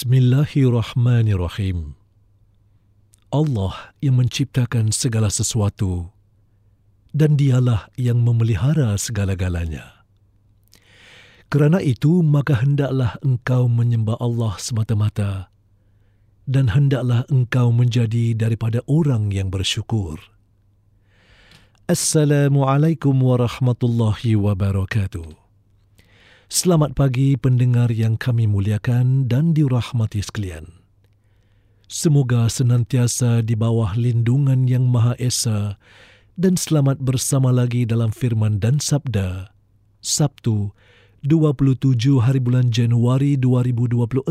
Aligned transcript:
Bismillahirrahmanirrahim. 0.00 1.92
Allah 3.28 3.92
yang 4.00 4.16
menciptakan 4.16 4.96
segala 4.96 5.28
sesuatu 5.28 6.08
dan 7.12 7.36
dialah 7.36 7.92
yang 8.00 8.24
memelihara 8.24 8.96
segala-galanya. 8.96 10.08
Kerana 11.52 11.84
itu, 11.84 12.24
maka 12.24 12.64
hendaklah 12.64 13.20
engkau 13.20 13.68
menyembah 13.68 14.16
Allah 14.24 14.56
semata-mata 14.56 15.52
dan 16.48 16.72
hendaklah 16.72 17.28
engkau 17.28 17.68
menjadi 17.68 18.32
daripada 18.32 18.80
orang 18.88 19.28
yang 19.36 19.52
bersyukur. 19.52 20.16
Assalamualaikum 21.92 23.12
warahmatullahi 23.20 24.32
wabarakatuh. 24.32 25.39
Selamat 26.50 26.98
pagi 26.98 27.38
pendengar 27.38 27.94
yang 27.94 28.18
kami 28.18 28.50
muliakan 28.50 29.30
dan 29.30 29.54
dirahmati 29.54 30.18
sekalian. 30.18 30.82
Semoga 31.86 32.50
senantiasa 32.50 33.38
di 33.46 33.54
bawah 33.54 33.94
lindungan 33.94 34.66
yang 34.66 34.82
Maha 34.90 35.14
Esa 35.22 35.78
dan 36.34 36.58
selamat 36.58 37.06
bersama 37.06 37.54
lagi 37.54 37.86
dalam 37.86 38.10
firman 38.10 38.58
dan 38.58 38.82
sabda. 38.82 39.54
Sabtu, 40.02 40.74
27 41.22 42.18
hari 42.18 42.42
bulan 42.42 42.74
Januari 42.74 43.38
2024 43.38 44.26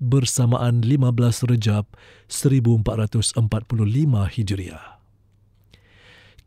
bersamaan 0.00 0.80
15 0.80 1.44
Rejab 1.44 1.92
1445 2.32 3.36
Hijriah. 4.32 4.91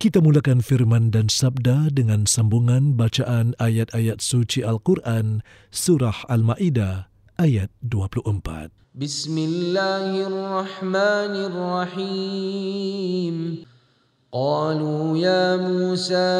Kita 0.00 0.24
mulakan 0.24 0.64
firman 0.64 1.12
dan 1.12 1.28
sabda 1.28 1.92
dengan 1.92 2.24
sambungan 2.24 2.96
bacaan 2.96 3.52
ayat-ayat 3.60 4.24
suci 4.24 4.64
Al-Quran 4.64 5.44
Surah 5.68 6.24
Al-Ma'idah 6.24 7.12
ayat 7.36 7.68
24. 7.84 8.80
بسم 8.90 9.38
الله 9.38 10.26
الرحمن 10.26 11.34
الرحيم 11.52 13.36
قالوا 14.32 15.18
يا 15.18 15.56
موسى 15.56 16.30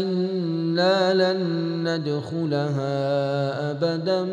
إنا 0.00 1.14
لن 1.14 1.40
ندخلها 1.88 2.96
أبدا 3.70 4.24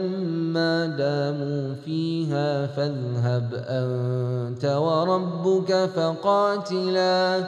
ما 0.54 0.86
داموا 0.86 1.74
فيها 1.86 2.68
فاذهب 2.68 3.54
أنت 3.54 4.66
وربك 4.66 5.90
فقاتلا 5.96 7.48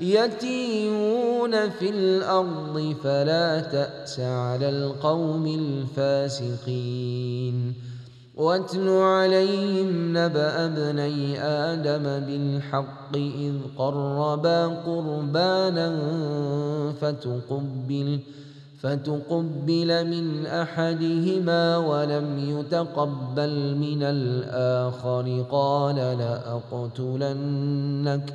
يتيهون 0.00 1.70
في 1.70 1.90
الأرض 1.90 2.94
فلا 3.04 3.60
تأس 3.60 4.20
على 4.20 4.68
القوم 4.68 5.46
الفاسقين. 5.96 7.74
واتل 8.36 8.88
عليهم 8.88 10.16
نبأ 10.16 10.66
ابني 10.66 11.40
آدم 11.42 12.02
بالحق 12.02 13.16
إذ 13.16 13.52
قربا 13.78 14.66
قربانا 14.66 15.98
فتقبل 17.00 18.20
فتقبل 18.80 20.06
من 20.06 20.46
أحدهما 20.46 21.76
ولم 21.76 22.38
يتقبل 22.38 23.76
من 23.76 24.02
الآخر. 24.02 25.44
قال 25.50 25.96
لأقتلنك 26.76 28.34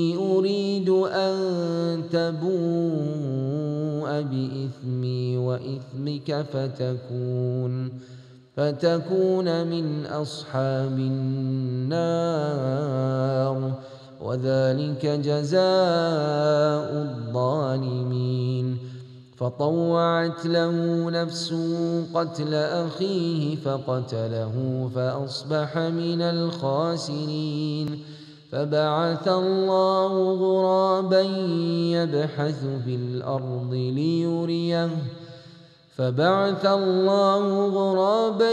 أريد 0.41 0.89
أن 0.89 2.03
تبوء 2.11 2.51
بإثمي 4.21 5.37
وإثمك 5.37 6.45
فتكون 6.53 7.91
فتكون 8.57 9.67
من 9.67 10.05
أصحاب 10.05 10.97
النار. 10.97 12.21
وذلك 14.21 15.05
جزاء 15.05 16.89
الظالمين. 17.01 18.77
فطوعت 19.37 20.45
له 20.45 21.09
نفسه 21.09 22.03
قتل 22.13 22.53
أخيه 22.53 23.55
فقتله 23.55 24.89
فأصبح 24.95 25.77
من 25.77 26.21
الخاسرين. 26.21 27.87
فبعث 28.51 29.27
الله 29.27 30.33
غرابا 30.33 31.21
يبحث 31.91 32.59
في 32.85 32.95
الأرض 32.95 33.73
ليريه. 33.73 34.89
فبعث 35.97 36.65
الله 36.65 37.67
غرابا 37.67 38.51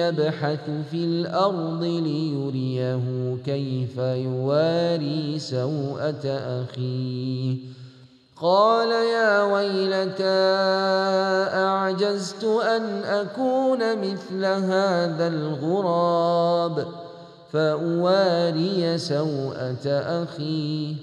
يبحث 0.00 0.70
في 0.90 1.04
الأرض 1.04 1.82
ليريه 1.82 3.00
كيف 3.44 3.96
يواري 3.98 5.38
سوءة 5.38 6.26
أخيه. 6.26 7.56
قال 8.42 8.90
يا 8.90 9.44
ويلتى 9.44 10.40
أعجزت 11.54 12.44
أن 12.44 13.02
أكون 13.04 13.98
مثل 14.00 14.44
هذا 14.44 15.28
الغراب؟ 15.28 17.09
فأواري 17.55 18.97
سوءة 18.97 19.85
أخي 20.23 20.95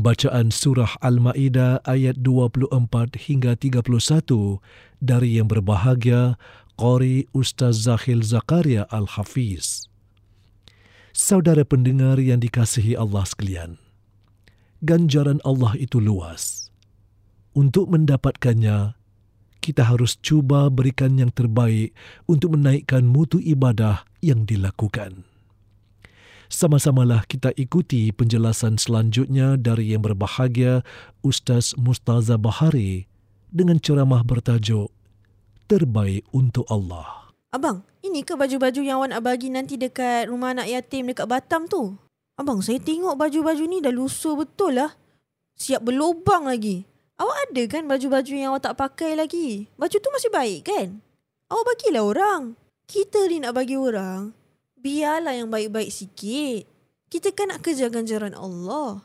Bacaan 0.02 0.50
Surah 0.50 0.98
Al-Ma'idah 0.98 1.78
ayat 1.86 2.26
24 2.26 2.74
hingga 3.22 3.54
31 3.54 4.58
dari 4.98 5.38
yang 5.38 5.46
berbahagia 5.46 6.34
Qori 6.74 7.30
Ustaz 7.30 7.86
Zahil 7.86 8.26
Zakaria 8.26 8.90
Al-Hafiz. 8.90 9.86
Saudara 11.14 11.62
pendengar 11.62 12.18
yang 12.18 12.42
dikasihi 12.42 12.98
Allah 12.98 13.22
sekalian, 13.22 13.78
ganjaran 14.82 15.38
Allah 15.46 15.78
itu 15.78 16.02
luas. 16.02 16.72
Untuk 17.54 17.86
mendapatkannya, 17.92 18.95
kita 19.67 19.83
harus 19.83 20.15
cuba 20.23 20.71
berikan 20.71 21.19
yang 21.19 21.27
terbaik 21.27 21.91
untuk 22.23 22.55
menaikkan 22.55 23.03
mutu 23.03 23.35
ibadah 23.43 24.07
yang 24.23 24.47
dilakukan. 24.47 25.27
Sama-samalah 26.47 27.27
kita 27.27 27.51
ikuti 27.59 28.07
penjelasan 28.15 28.79
selanjutnya 28.79 29.59
dari 29.59 29.91
yang 29.91 30.07
berbahagia 30.07 30.87
Ustaz 31.19 31.75
Mustaza 31.75 32.39
Bahari 32.39 33.11
dengan 33.51 33.83
ceramah 33.83 34.23
bertajuk 34.23 34.87
Terbaik 35.67 36.23
untuk 36.31 36.63
Allah. 36.71 37.35
Abang, 37.51 37.83
ini 37.99 38.23
ke 38.23 38.39
baju-baju 38.39 38.79
yang 38.79 39.03
awak 39.03 39.11
nak 39.11 39.21
bagi 39.27 39.51
nanti 39.51 39.75
dekat 39.75 40.31
rumah 40.31 40.55
anak 40.55 40.71
yatim 40.71 41.11
dekat 41.11 41.27
Batam 41.27 41.67
tu? 41.67 41.99
Abang, 42.39 42.63
saya 42.63 42.79
tengok 42.79 43.19
baju-baju 43.19 43.63
ni 43.67 43.83
dah 43.83 43.91
lusuh 43.91 44.39
betul 44.39 44.79
lah. 44.79 44.95
Siap 45.59 45.83
berlubang 45.83 46.47
lagi. 46.47 46.87
Awak 47.17 47.37
ada 47.49 47.63
kan 47.65 47.83
baju-baju 47.89 48.29
yang 48.29 48.53
awak 48.53 48.61
tak 48.69 48.77
pakai 48.77 49.17
lagi? 49.17 49.65
Baju 49.73 49.97
tu 49.97 50.09
masih 50.13 50.29
baik 50.29 50.69
kan? 50.69 51.01
Awak 51.49 51.65
bagilah 51.65 52.05
orang. 52.05 52.43
Kita 52.85 53.25
ni 53.25 53.41
nak 53.41 53.57
bagi 53.57 53.73
orang, 53.73 54.37
biarlah 54.77 55.33
yang 55.33 55.49
baik-baik 55.49 55.89
sikit. 55.89 56.69
Kita 57.09 57.33
kan 57.33 57.49
nak 57.49 57.65
kerja 57.65 57.89
ganjaran 57.89 58.37
Allah. 58.37 59.01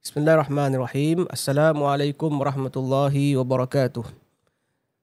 Bismillahirrahmanirrahim. 0.00 1.28
Assalamualaikum 1.28 2.32
warahmatullahi 2.32 3.36
wabarakatuh. 3.36 4.08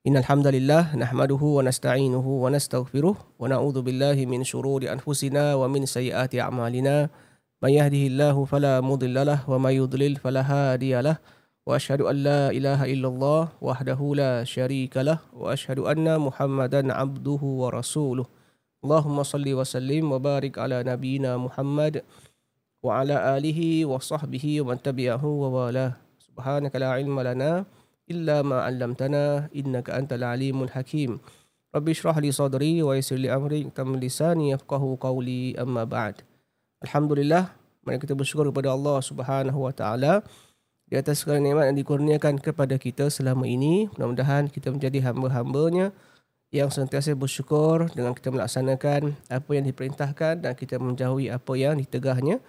Innal 0.02 0.26
hamdalillah 0.26 0.98
nahmaduhu 0.98 1.62
wa 1.62 1.68
nasta'inuhu 1.68 2.42
wa 2.42 2.50
nastaghfiruh 2.50 3.16
wa 3.16 3.46
na'udzu 3.46 3.86
billahi 3.86 4.26
min 4.26 4.42
shururi 4.42 4.90
anfusina 4.90 5.54
wa 5.62 5.70
min 5.70 5.86
sayyiati 5.86 6.42
a'malina. 6.42 7.14
May 7.62 7.78
yahdihillahu 7.78 8.50
fala 8.50 8.82
mudhillalah 8.82 9.46
wa 9.46 9.62
may 9.62 9.78
yudlil 9.78 10.18
fala 10.18 10.42
hadiyalah. 10.42 11.22
Wa 11.68 11.76
asyhadu 11.76 12.08
anna 12.08 12.48
Muhammadan 16.16 16.96
abduhu 16.96 17.60
wa 17.60 17.76
rasuluh. 17.76 18.24
Allahumma 18.80 19.28
salli 19.28 19.52
wa 19.52 19.68
sallim 19.68 20.08
wa 20.08 20.16
barik 20.16 20.56
ala 20.56 20.80
nabiyyina 20.80 21.36
Muhammad 21.36 22.08
wa 22.80 23.04
ala 23.04 23.36
alihi 23.36 23.84
wa 23.84 24.00
sahbihi 24.00 24.64
wa 24.64 24.72
man 24.72 24.80
tabi'ahu 24.80 25.28
wa 25.28 25.68
wala. 25.68 26.00
Subhanaka 26.24 26.80
la 26.80 27.04
ilma 27.04 27.28
lana 27.28 27.68
illa 28.08 28.48
ma 28.48 28.64
'allamtana 28.64 29.52
innaka 29.52 30.00
antal 30.00 30.24
alimul 30.24 30.72
hakim. 30.72 31.20
Rabbi 31.76 31.92
shrah 31.92 32.16
li 32.24 32.32
sadri 32.32 32.80
wa 32.80 32.96
yassir 32.96 33.20
li 33.20 33.28
amri 33.28 33.68
tam 33.76 34.00
lisani 34.00 34.56
yafqahu 34.56 34.96
qawli 35.04 35.60
amma 35.60 35.84
ba'd. 35.84 36.24
Alhamdulillah, 36.80 37.52
mari 37.84 38.00
kita 38.00 38.16
bersyukur 38.16 38.56
kepada 38.56 38.72
Allah 38.72 39.04
Subhanahu 39.04 39.68
wa 39.68 39.76
taala 39.76 40.24
di 40.88 40.96
atas 40.96 41.24
segala 41.24 41.44
nikmat 41.44 41.72
yang 41.72 41.78
dikurniakan 41.84 42.40
kepada 42.40 42.80
kita 42.80 43.12
selama 43.12 43.44
ini. 43.44 43.92
Mudah-mudahan 43.96 44.48
kita 44.48 44.72
menjadi 44.72 45.04
hamba-hambanya 45.12 45.92
yang 46.48 46.72
sentiasa 46.72 47.12
bersyukur 47.12 47.92
dengan 47.92 48.16
kita 48.16 48.32
melaksanakan 48.32 49.20
apa 49.28 49.50
yang 49.52 49.68
diperintahkan 49.68 50.40
dan 50.40 50.52
kita 50.56 50.80
menjauhi 50.80 51.28
apa 51.28 51.54
yang 51.60 51.76
ditegahnya. 51.76 52.40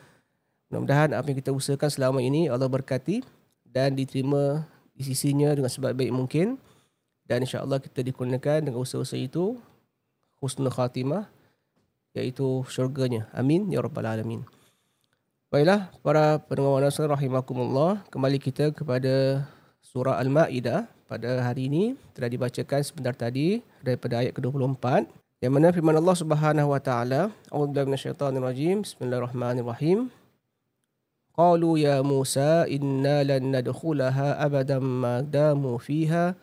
Mudah-mudahan 0.71 1.19
apa 1.19 1.27
yang 1.27 1.39
kita 1.43 1.51
usahakan 1.51 1.91
selama 1.91 2.23
ini 2.23 2.47
Allah 2.47 2.71
berkati 2.71 3.27
dan 3.67 3.99
diterima 3.99 4.63
di 4.95 5.03
sisinya 5.03 5.51
dengan 5.51 5.71
sebaik-baik 5.71 6.15
mungkin. 6.15 6.63
Dan 7.29 7.45
insya-Allah 7.45 7.83
kita 7.83 8.01
dikurniakan 8.01 8.71
dengan 8.71 8.81
usaha-usaha 8.81 9.21
itu 9.21 9.61
husnul 10.41 10.73
khatimah 10.73 11.29
iaitu 12.17 12.65
syurganya. 12.71 13.27
Amin 13.35 13.69
ya 13.69 13.83
rabbal 13.85 14.07
alamin. 14.07 14.58
Baiklah 15.49 15.89
para 16.05 16.37
pendengar 16.45 16.85
nasihat 16.85 17.09
rahimakumullah, 17.09 18.05
kembali 18.13 18.37
kita 18.37 18.69
kepada 18.69 19.49
surah 19.81 20.21
Al-Maidah 20.21 20.85
pada 21.09 21.41
hari 21.41 21.73
ini 21.73 21.97
telah 22.13 22.29
dibacakan 22.29 22.85
sebentar 22.85 23.17
tadi 23.17 23.65
daripada 23.81 24.21
ayat 24.21 24.37
ke-24 24.37 25.09
yang 25.41 25.57
mana 25.57 25.73
firman 25.73 25.97
Allah 25.97 26.13
Subhanahu 26.21 26.69
wa 26.69 26.77
taala, 26.77 27.33
rajim. 27.49 28.85
Bismillahirrahmanirrahim. 28.85 30.13
Qalu 31.33 31.81
ya 31.81 32.05
Musa 32.05 32.69
inna 32.69 33.25
lan 33.25 33.49
nadkhulaha 33.49 34.37
abadan 34.45 34.85
ma 34.85 35.25
damu 35.25 35.81
fiha 35.81 36.37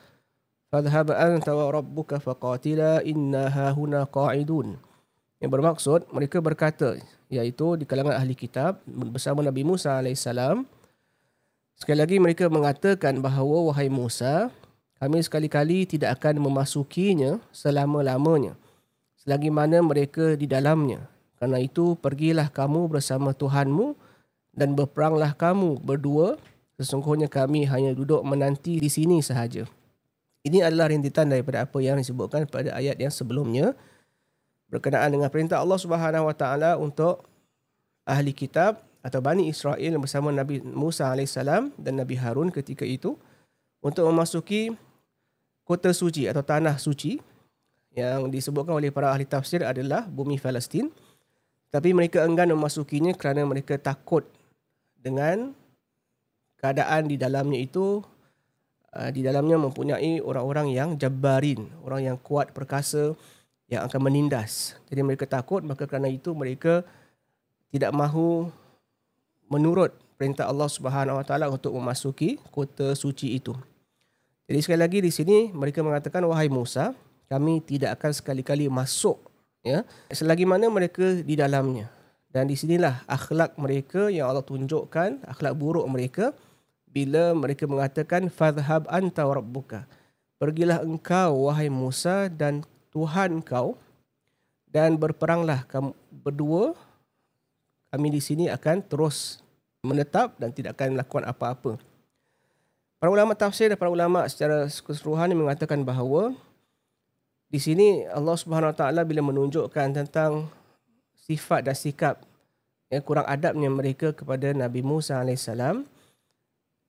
fadhhab 0.73 1.13
anta 1.13 1.53
wa 1.53 1.69
rabbuka 1.69 2.17
faqatila 2.17 3.05
inna 3.05 3.53
hahuna 3.53 4.09
qa'idun. 4.09 4.81
Yang 5.37 5.51
bermaksud 5.53 5.99
mereka 6.09 6.41
berkata 6.41 6.97
iaitu 7.31 7.79
di 7.79 7.85
kalangan 7.89 8.17
ahli 8.17 8.37
kitab 8.37 8.79
bersama 8.87 9.41
Nabi 9.41 9.65
Musa 9.65 9.97
alaihissalam. 9.97 10.67
Sekali 11.75 11.97
lagi 11.99 12.17
mereka 12.21 12.47
mengatakan 12.47 13.19
bahawa 13.19 13.71
wahai 13.71 13.91
Musa 13.91 14.51
kami 14.95 15.19
sekali-kali 15.19 15.83
tidak 15.85 16.21
akan 16.21 16.39
memasukinya 16.39 17.43
selama-lamanya 17.51 18.55
selagi 19.25 19.49
mana 19.49 19.81
mereka 19.81 20.37
di 20.37 20.45
dalamnya. 20.45 21.09
Karena 21.41 21.57
itu 21.59 21.97
pergilah 21.97 22.47
kamu 22.47 22.87
bersama 22.87 23.33
Tuhanmu 23.33 23.97
dan 24.53 24.77
berperanglah 24.77 25.33
kamu 25.33 25.81
berdua. 25.81 26.37
Sesungguhnya 26.77 27.27
kami 27.27 27.65
hanya 27.65 27.91
duduk 27.97 28.21
menanti 28.21 28.77
di 28.77 28.87
sini 28.87 29.19
sahaja. 29.19 29.65
Ini 30.45 30.61
adalah 30.61 30.93
rintitan 30.93 31.25
daripada 31.33 31.65
apa 31.65 31.81
yang 31.81 31.97
disebutkan 31.97 32.45
pada 32.45 32.77
ayat 32.77 33.01
yang 33.01 33.09
sebelumnya 33.09 33.73
berkenaan 34.69 35.13
dengan 35.13 35.29
perintah 35.29 35.61
Allah 35.61 35.77
Subhanahu 35.77 36.29
Wa 36.29 36.35
Taala 36.35 36.71
untuk 36.81 37.25
ahli 38.05 38.33
kitab 38.33 38.81
atau 39.05 39.21
Bani 39.21 39.49
Israel 39.49 40.01
bersama 40.01 40.33
Nabi 40.33 40.61
Musa 40.65 41.09
alaihissalam 41.13 41.77
dan 41.77 41.93
Nabi 42.01 42.17
Harun 42.17 42.49
ketika 42.49 42.85
itu 42.85 43.17
untuk 43.85 44.09
memasuki 44.09 44.73
kota 45.61 45.93
suci 45.93 46.25
atau 46.25 46.41
tanah 46.41 46.81
suci 46.81 47.21
yang 47.93 48.27
disebutkan 48.33 48.77
oleh 48.77 48.89
para 48.89 49.13
ahli 49.13 49.29
tafsir 49.29 49.61
adalah 49.61 50.05
bumi 50.09 50.41
Palestin. 50.41 50.89
Tapi 51.69 51.91
mereka 51.91 52.23
enggan 52.23 52.49
memasukinya 52.49 53.11
kerana 53.13 53.43
mereka 53.43 53.75
takut 53.75 54.23
dengan 54.95 55.51
keadaan 56.57 57.11
di 57.11 57.19
dalamnya 57.19 57.59
itu 57.61 57.99
uh, 58.95 59.09
di 59.11 59.21
dalamnya 59.21 59.59
mempunyai 59.59 60.23
orang-orang 60.23 60.71
yang 60.71 60.89
jabbarin, 60.95 61.67
orang 61.83 62.09
yang 62.13 62.17
kuat 62.17 62.55
perkasa 62.55 63.13
yang 63.65 63.85
akan 63.85 63.99
menindas. 64.01 64.77
Jadi 64.89 65.01
mereka 65.01 65.25
takut 65.25 65.61
maka 65.65 65.89
kerana 65.89 66.09
itu 66.09 66.33
mereka 66.37 66.85
tidak 67.73 67.91
mahu 67.91 68.49
menurut 69.49 69.93
perintah 70.15 70.47
Allah 70.47 70.69
Subhanahu 70.69 71.19
Wa 71.21 71.25
Taala 71.25 71.47
untuk 71.51 71.75
memasuki 71.75 72.39
kota 72.53 72.93
suci 72.95 73.35
itu. 73.35 73.53
Jadi 74.45 74.59
sekali 74.61 74.79
lagi 74.79 74.99
di 75.01 75.09
sini 75.09 75.49
mereka 75.49 75.81
mengatakan 75.81 76.21
wahai 76.29 76.47
Musa, 76.47 76.93
kami 77.25 77.59
tidak 77.65 77.97
akan 77.97 78.11
sekali-kali 78.13 78.69
masuk 78.69 79.17
ya 79.65 79.81
selagi 80.13 80.45
mana 80.45 80.69
mereka 80.69 81.25
di 81.25 81.33
dalamnya. 81.33 81.89
Dan 82.29 82.51
di 82.51 82.59
sinilah 82.59 83.07
akhlak 83.07 83.55
mereka 83.55 84.11
yang 84.11 84.27
Allah 84.27 84.43
tunjukkan, 84.43 85.23
akhlak 85.23 85.55
buruk 85.55 85.87
mereka 85.87 86.35
bila 86.91 87.31
mereka 87.31 87.63
mengatakan 87.63 88.27
fadhhab 88.27 88.85
anta 88.91 89.23
rabbuka. 89.23 89.87
Pergilah 90.35 90.83
engkau 90.83 91.47
wahai 91.47 91.71
Musa 91.71 92.27
dan 92.27 92.67
Tuhan 92.95 93.43
kau 93.43 93.75
dan 94.71 94.95
berperanglah 94.95 95.67
kamu 95.67 95.91
berdua 96.23 96.71
kami 97.91 98.07
di 98.07 98.23
sini 98.23 98.47
akan 98.47 98.79
terus 98.87 99.43
menetap 99.83 100.39
dan 100.39 100.55
tidak 100.55 100.79
akan 100.79 100.95
melakukan 100.95 101.27
apa-apa. 101.27 101.71
Para 102.95 103.11
ulama 103.11 103.35
tafsir 103.35 103.67
dan 103.67 103.75
para 103.75 103.91
ulama 103.91 104.23
secara 104.31 104.71
keseluruhan 104.71 105.35
mengatakan 105.35 105.83
bahawa 105.83 106.31
di 107.51 107.59
sini 107.59 108.07
Allah 108.07 108.35
Subhanahu 108.39 108.71
Wa 108.71 108.77
Taala 108.79 109.03
bila 109.03 109.19
menunjukkan 109.21 109.91
tentang 109.91 110.47
sifat 111.19 111.67
dan 111.67 111.75
sikap 111.75 112.23
yang 112.87 113.03
kurang 113.03 113.27
adabnya 113.27 113.67
mereka 113.67 114.15
kepada 114.15 114.55
Nabi 114.55 114.79
Musa 114.79 115.19
alaihissalam 115.19 115.83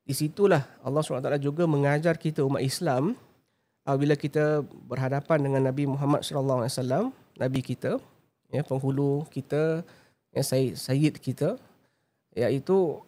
di 0.07 0.15
situlah 0.15 0.63
Allah 0.87 1.03
SWT 1.03 1.43
juga 1.43 1.67
mengajar 1.67 2.15
kita 2.15 2.47
umat 2.47 2.63
Islam 2.63 3.19
apabila 3.87 4.19
kita 4.19 4.67
berhadapan 4.91 5.47
dengan 5.47 5.63
Nabi 5.71 5.87
Muhammad 5.87 6.27
SAW, 6.27 7.15
Nabi 7.39 7.61
kita, 7.63 8.03
ya, 8.51 8.67
penghulu 8.67 9.23
kita, 9.31 9.87
ya, 10.35 10.43
sayyid, 10.43 10.75
sayyid 10.75 11.15
kita, 11.23 11.55
iaitu 12.35 12.99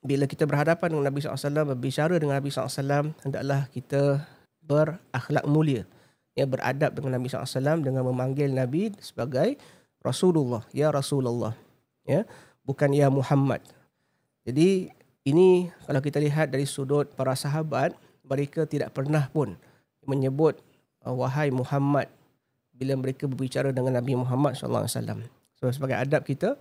bila 0.00 0.24
kita 0.24 0.48
berhadapan 0.48 0.96
dengan 0.96 1.12
Nabi 1.12 1.20
SAW, 1.20 1.68
berbicara 1.76 2.16
dengan 2.16 2.40
Nabi 2.40 2.48
SAW, 2.48 3.12
hendaklah 3.28 3.68
kita 3.68 4.24
berakhlak 4.64 5.44
mulia, 5.44 5.84
ya, 6.32 6.48
beradab 6.48 6.96
dengan 6.96 7.20
Nabi 7.20 7.28
SAW 7.28 7.84
dengan 7.84 8.00
memanggil 8.08 8.48
Nabi 8.48 8.96
sebagai 8.96 9.60
Rasulullah, 10.00 10.64
ya 10.72 10.88
Rasulullah, 10.88 11.52
ya, 12.08 12.24
bukan 12.64 12.88
ya 12.96 13.12
Muhammad. 13.12 13.60
Jadi 14.48 14.88
ini 15.28 15.68
kalau 15.84 16.00
kita 16.00 16.24
lihat 16.24 16.48
dari 16.48 16.64
sudut 16.64 17.12
para 17.12 17.36
sahabat, 17.36 17.92
mereka 18.24 18.64
tidak 18.64 18.96
pernah 18.96 19.28
pun 19.28 19.60
menyebut 20.06 20.58
uh, 21.04 21.14
wahai 21.14 21.50
Muhammad 21.50 22.10
bila 22.76 22.96
mereka 22.98 23.26
berbicara 23.26 23.72
dengan 23.72 23.98
Nabi 23.98 24.14
Muhammad 24.18 24.54
sallallahu 24.54 24.84
alaihi 24.84 24.96
wasallam. 24.96 25.18
So 25.56 25.68
sebagai 25.72 25.96
adab 25.96 26.22
kita 26.28 26.58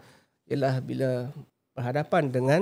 ialah 0.48 0.80
bila 0.80 1.30
berhadapan 1.76 2.32
dengan 2.32 2.62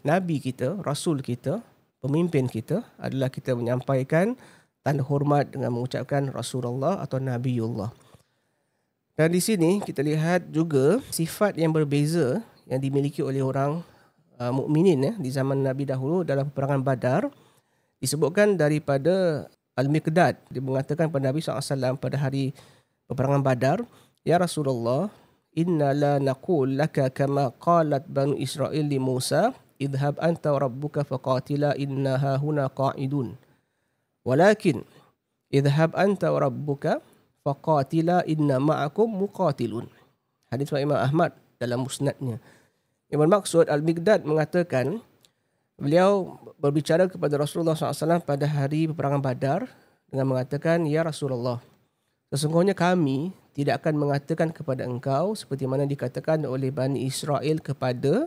nabi 0.00 0.40
kita, 0.40 0.80
rasul 0.80 1.20
kita, 1.20 1.60
pemimpin 2.00 2.48
kita 2.48 2.80
adalah 2.96 3.28
kita 3.28 3.52
menyampaikan 3.52 4.36
tanda 4.84 5.04
hormat 5.04 5.48
dengan 5.52 5.72
mengucapkan 5.72 6.28
Rasulullah 6.28 7.00
atau 7.00 7.16
Nabiullah. 7.16 7.88
Dan 9.16 9.32
di 9.32 9.40
sini 9.40 9.80
kita 9.80 10.04
lihat 10.04 10.52
juga 10.52 11.00
sifat 11.08 11.56
yang 11.56 11.72
berbeza 11.72 12.44
yang 12.68 12.80
dimiliki 12.82 13.24
oleh 13.24 13.40
orang 13.40 13.80
uh, 14.36 14.52
mukminin 14.52 15.00
ya 15.00 15.12
di 15.16 15.30
zaman 15.32 15.64
Nabi 15.64 15.88
dahulu 15.88 16.26
dalam 16.26 16.50
peperangan 16.50 16.82
Badar 16.82 17.22
disebutkan 18.02 18.60
daripada 18.60 19.46
Al-Miqdad 19.74 20.38
dia 20.50 20.62
mengatakan 20.62 21.10
kepada 21.10 21.34
Nabi 21.34 21.42
SAW 21.42 21.98
pada 21.98 22.16
hari 22.18 22.54
peperangan 23.10 23.42
Badar 23.42 23.78
ya 24.22 24.38
Rasulullah 24.38 25.10
inna 25.54 25.90
la 25.94 26.14
naqul 26.22 26.78
laka 26.78 27.10
kama 27.10 27.50
qalat 27.58 28.06
banu 28.06 28.38
Israel 28.38 28.86
li 28.86 28.98
Musa 29.02 29.54
idhab 29.78 30.18
anta 30.22 30.54
wa 30.54 30.66
rabbuka 30.66 31.02
faqatila 31.02 31.74
innaha 31.74 32.38
huna 32.38 32.70
qa'idun. 32.70 33.34
Walakin 34.22 34.86
idhab 35.50 35.94
anta 35.98 36.30
wa 36.30 36.46
rabbuka 36.46 37.02
faqatila 37.42 38.22
inna 38.26 38.62
ma'akum 38.62 39.10
muqatilun. 39.10 39.90
Hadis 40.48 40.70
Imam 40.70 40.98
Ahmad 40.98 41.34
dalam 41.58 41.82
musnadnya. 41.82 42.38
Yang 43.10 43.18
bermaksud 43.26 43.66
Al-Miqdad 43.70 44.26
mengatakan 44.26 45.02
beliau 45.74 46.38
berbicara 46.58 47.10
kepada 47.10 47.38
Rasulullah 47.38 47.74
SAW 47.74 48.22
pada 48.22 48.46
hari 48.46 48.90
peperangan 48.90 49.22
Badar 49.22 49.60
dengan 50.08 50.30
mengatakan, 50.30 50.86
Ya 50.86 51.02
Rasulullah, 51.02 51.58
sesungguhnya 52.30 52.74
kami 52.74 53.34
tidak 53.54 53.82
akan 53.82 53.94
mengatakan 53.98 54.50
kepada 54.50 54.82
engkau 54.82 55.38
seperti 55.38 55.66
mana 55.70 55.86
dikatakan 55.86 56.42
oleh 56.46 56.74
Bani 56.74 57.06
Israel 57.06 57.62
kepada 57.62 58.26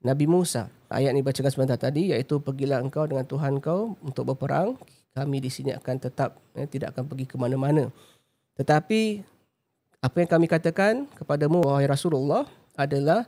Nabi 0.00 0.24
Musa. 0.24 0.72
Ayat 0.88 1.12
ini 1.12 1.20
bacakan 1.20 1.52
sebentar 1.52 1.76
tadi 1.76 2.16
iaitu 2.16 2.40
pergilah 2.40 2.80
engkau 2.80 3.04
dengan 3.04 3.28
Tuhan 3.28 3.60
kau 3.60 3.98
untuk 4.00 4.32
berperang. 4.32 4.78
Kami 5.12 5.36
di 5.42 5.50
sini 5.52 5.74
akan 5.74 5.96
tetap 5.98 6.38
eh, 6.56 6.64
tidak 6.64 6.96
akan 6.96 7.04
pergi 7.10 7.26
ke 7.28 7.36
mana-mana. 7.36 7.90
Tetapi 8.56 9.20
apa 9.98 10.16
yang 10.22 10.30
kami 10.30 10.46
katakan 10.46 11.10
kepadamu 11.18 11.60
wahai 11.60 11.90
Rasulullah 11.90 12.46
adalah 12.78 13.26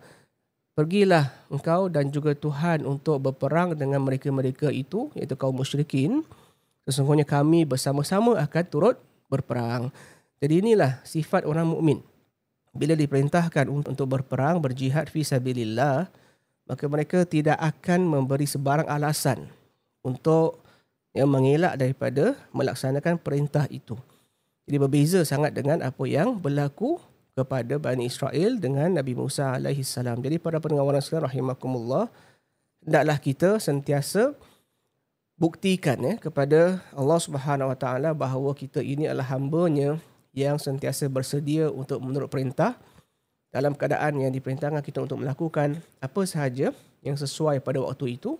Pergilah 0.81 1.29
engkau 1.53 1.93
dan 1.93 2.09
juga 2.09 2.33
Tuhan 2.33 2.89
untuk 2.89 3.21
berperang 3.21 3.77
dengan 3.77 4.01
mereka-mereka 4.01 4.73
itu, 4.73 5.13
iaitu 5.13 5.37
kaum 5.37 5.53
musyrikin. 5.53 6.25
Sesungguhnya 6.89 7.29
kami 7.29 7.69
bersama-sama 7.69 8.41
akan 8.41 8.65
turut 8.65 8.97
berperang. 9.29 9.93
Jadi 10.41 10.65
inilah 10.65 11.05
sifat 11.05 11.45
orang 11.45 11.69
mukmin. 11.69 12.01
Bila 12.73 12.97
diperintahkan 12.97 13.69
untuk 13.69 14.09
berperang, 14.09 14.57
berjihad 14.65 15.13
fi 15.13 15.21
sabilillah, 15.21 16.09
maka 16.65 16.85
mereka 16.89 17.29
tidak 17.29 17.61
akan 17.61 18.09
memberi 18.09 18.49
sebarang 18.49 18.89
alasan 18.89 19.53
untuk 20.01 20.65
yang 21.13 21.29
mengelak 21.29 21.77
daripada 21.77 22.41
melaksanakan 22.57 23.21
perintah 23.21 23.69
itu. 23.69 24.01
Jadi 24.65 24.81
berbeza 24.81 25.21
sangat 25.29 25.53
dengan 25.53 25.85
apa 25.85 26.09
yang 26.09 26.41
berlaku 26.41 26.97
kepada 27.35 27.79
Bani 27.79 28.07
Israel 28.07 28.59
dengan 28.59 28.91
Nabi 28.91 29.15
Musa 29.15 29.55
alaihi 29.55 29.87
salam. 29.87 30.19
Jadi 30.21 30.37
para 30.37 30.59
pendengar 30.59 30.99
sekalian 30.99 31.27
rahimakumullah, 31.31 32.11
hendaklah 32.85 33.19
kita 33.19 33.51
sentiasa 33.63 34.35
buktikan 35.41 35.97
ya 36.05 36.15
kepada 36.21 36.85
Allah 36.93 37.21
Subhanahu 37.21 37.73
wa 37.73 37.79
taala 37.79 38.13
bahawa 38.13 38.53
kita 38.53 38.85
ini 38.85 39.09
adalah 39.09 39.33
hamba-Nya 39.33 39.97
yang 40.37 40.61
sentiasa 40.61 41.09
bersedia 41.09 41.73
untuk 41.73 41.99
menurut 42.05 42.29
perintah 42.29 42.77
dalam 43.51 43.75
keadaan 43.75 44.21
yang 44.21 44.31
diperintahkan 44.31 44.85
kita 44.85 45.03
untuk 45.03 45.25
melakukan 45.25 45.81
apa 45.99 46.23
sahaja 46.29 46.71
yang 47.03 47.17
sesuai 47.17 47.59
pada 47.65 47.83
waktu 47.83 48.21
itu 48.21 48.39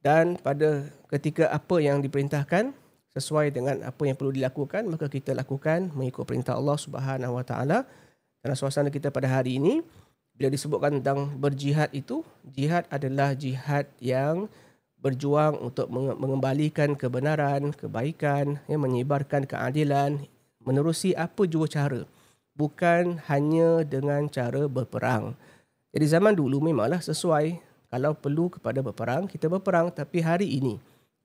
dan 0.00 0.38
pada 0.40 0.86
ketika 1.10 1.50
apa 1.50 1.82
yang 1.82 2.00
diperintahkan 2.00 2.72
sesuai 3.16 3.48
dengan 3.48 3.80
apa 3.80 4.04
yang 4.04 4.12
perlu 4.12 4.36
dilakukan 4.36 4.84
maka 4.92 5.08
kita 5.08 5.32
lakukan 5.32 5.88
mengikut 5.96 6.28
perintah 6.28 6.52
Allah 6.52 6.76
Subhanahu 6.76 7.40
Wa 7.40 7.44
Taala. 7.48 7.78
Dalam 8.44 8.56
suasana 8.56 8.92
kita 8.92 9.08
pada 9.08 9.24
hari 9.24 9.56
ini 9.56 9.80
bila 10.36 10.52
disebutkan 10.52 11.00
tentang 11.00 11.32
berjihad 11.40 11.88
itu 11.96 12.20
jihad 12.44 12.84
adalah 12.92 13.32
jihad 13.32 13.88
yang 14.04 14.52
berjuang 15.00 15.56
untuk 15.64 15.88
mengembalikan 15.92 16.92
kebenaran 16.92 17.72
kebaikan 17.72 18.60
yang 18.68 18.84
menyebarkan 18.84 19.48
keadilan 19.48 20.20
menerusi 20.60 21.16
apa 21.16 21.48
jua 21.48 21.64
cara. 21.64 22.04
Bukan 22.52 23.20
hanya 23.32 23.80
dengan 23.84 24.28
cara 24.28 24.68
berperang. 24.68 25.32
Jadi 25.96 26.04
zaman 26.04 26.36
dulu 26.36 26.60
memanglah 26.60 27.00
sesuai. 27.00 27.64
Kalau 27.86 28.12
perlu 28.12 28.52
kepada 28.52 28.84
berperang 28.84 29.24
kita 29.24 29.48
berperang. 29.48 29.88
Tapi 29.88 30.20
hari 30.20 30.58
ini 30.60 30.76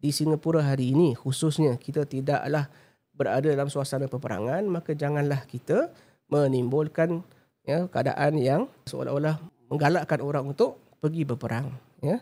di 0.01 0.09
Singapura 0.09 0.65
hari 0.65 0.97
ini 0.97 1.13
khususnya 1.13 1.77
kita 1.77 2.09
tidaklah 2.09 2.65
berada 3.13 3.53
dalam 3.53 3.69
suasana 3.69 4.09
peperangan 4.09 4.65
maka 4.65 4.97
janganlah 4.97 5.45
kita 5.45 5.93
menimbulkan 6.25 7.21
ya 7.61 7.85
keadaan 7.85 8.41
yang 8.41 8.61
seolah-olah 8.89 9.37
menggalakkan 9.69 10.19
orang 10.25 10.49
untuk 10.49 10.81
pergi 10.97 11.21
berperang 11.21 11.69
ya. 12.01 12.17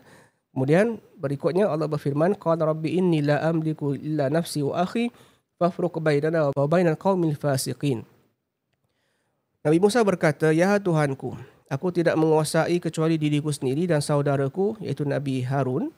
Kemudian 0.50 0.98
berikutnya 1.14 1.70
Allah 1.70 1.86
berfirman 1.86 2.34
qala 2.34 2.74
rabbi 2.74 2.98
inni 2.98 3.22
la 3.22 3.38
amliku 3.46 3.94
illa 3.94 4.26
nafsi 4.26 4.66
wa 4.66 4.82
akhi 4.82 5.14
fafruq 5.62 6.02
bainana 6.02 6.50
wa 6.50 6.66
bainal 6.66 6.98
qaumil 6.98 7.38
fasiqin. 7.38 8.02
Nabi 9.62 9.78
Musa 9.78 10.02
berkata 10.02 10.50
ya 10.50 10.74
Tuhanku 10.82 11.38
aku 11.70 11.86
tidak 11.94 12.18
menguasai 12.18 12.82
kecuali 12.82 13.14
diriku 13.14 13.54
sendiri 13.54 13.86
dan 13.86 14.02
saudaraku 14.02 14.74
iaitu 14.82 15.06
Nabi 15.06 15.46
Harun 15.46 15.94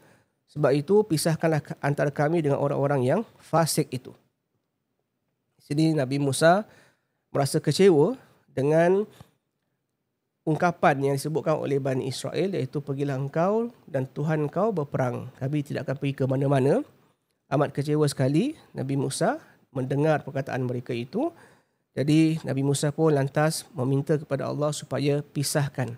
sebab 0.53 0.77
itu 0.77 1.01
pisahkanlah 1.01 1.65
antara 1.81 2.13
kami 2.13 2.45
dengan 2.45 2.61
orang-orang 2.61 3.01
yang 3.09 3.21
fasik 3.41 3.89
itu. 3.89 4.13
Sini 5.57 5.97
Nabi 5.97 6.21
Musa 6.21 6.69
merasa 7.33 7.57
kecewa 7.57 8.21
dengan 8.53 9.09
ungkapan 10.45 11.01
yang 11.01 11.15
disebutkan 11.17 11.57
oleh 11.57 11.81
Bani 11.81 12.05
Israel 12.05 12.53
iaitu 12.53 12.85
pergilah 12.85 13.17
engkau 13.17 13.73
dan 13.89 14.05
Tuhan 14.05 14.51
engkau 14.51 14.75
berperang. 14.75 15.33
Kami 15.41 15.65
tidak 15.65 15.89
akan 15.89 15.97
pergi 15.97 16.15
ke 16.21 16.25
mana-mana. 16.29 16.85
Amat 17.49 17.73
kecewa 17.73 18.05
sekali 18.05 18.53
Nabi 18.77 19.01
Musa 19.01 19.41
mendengar 19.73 20.21
perkataan 20.21 20.69
mereka 20.69 20.93
itu. 20.93 21.33
Jadi 21.97 22.41
Nabi 22.45 22.65
Musa 22.65 22.93
pun 22.93 23.13
lantas 23.13 23.69
meminta 23.73 24.17
kepada 24.17 24.49
Allah 24.49 24.73
supaya 24.73 25.21
pisahkan. 25.21 25.97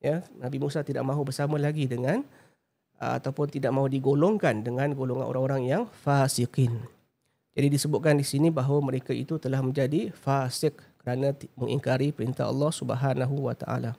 Ya, 0.00 0.24
Nabi 0.40 0.56
Musa 0.56 0.80
tidak 0.80 1.04
mahu 1.04 1.28
bersama 1.28 1.60
lagi 1.60 1.84
dengan 1.84 2.24
ataupun 3.00 3.48
tidak 3.48 3.72
mahu 3.72 3.88
digolongkan 3.88 4.60
dengan 4.60 4.92
golongan 4.92 5.24
orang-orang 5.24 5.64
yang 5.64 5.82
fasikin. 6.04 6.84
Jadi 7.56 7.72
disebutkan 7.72 8.20
di 8.20 8.22
sini 8.28 8.52
bahawa 8.52 8.92
mereka 8.92 9.16
itu 9.16 9.40
telah 9.40 9.64
menjadi 9.64 10.12
fasik 10.12 10.78
kerana 11.00 11.32
mengingkari 11.56 12.12
perintah 12.12 12.46
Allah 12.46 12.70
Subhanahu 12.70 13.48
wa 13.48 13.56
taala. 13.56 13.96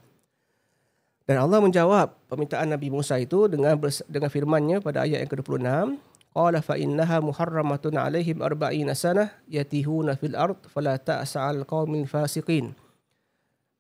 Dan 1.25 1.41
Allah 1.41 1.59
menjawab 1.59 2.13
permintaan 2.29 2.69
Nabi 2.69 2.93
Musa 2.93 3.17
itu 3.17 3.49
dengan 3.49 3.77
dengan 4.05 4.29
firman-Nya 4.29 4.85
pada 4.85 5.05
ayat 5.05 5.25
yang 5.25 5.31
ke-26, 5.31 5.97
qala 6.33 6.59
fa 6.61 6.75
innaha 6.77 7.17
muharramatun 7.21 7.97
alaihim 7.97 8.41
arba'ina 8.41 8.93
sanah 8.93 9.33
yatihuna 9.49 10.17
fil 10.17 10.37
ard 10.37 10.57
fala 10.69 10.97
ta'sa'al 10.97 11.65
qaumil 11.65 12.05
fasiqin. 12.05 12.73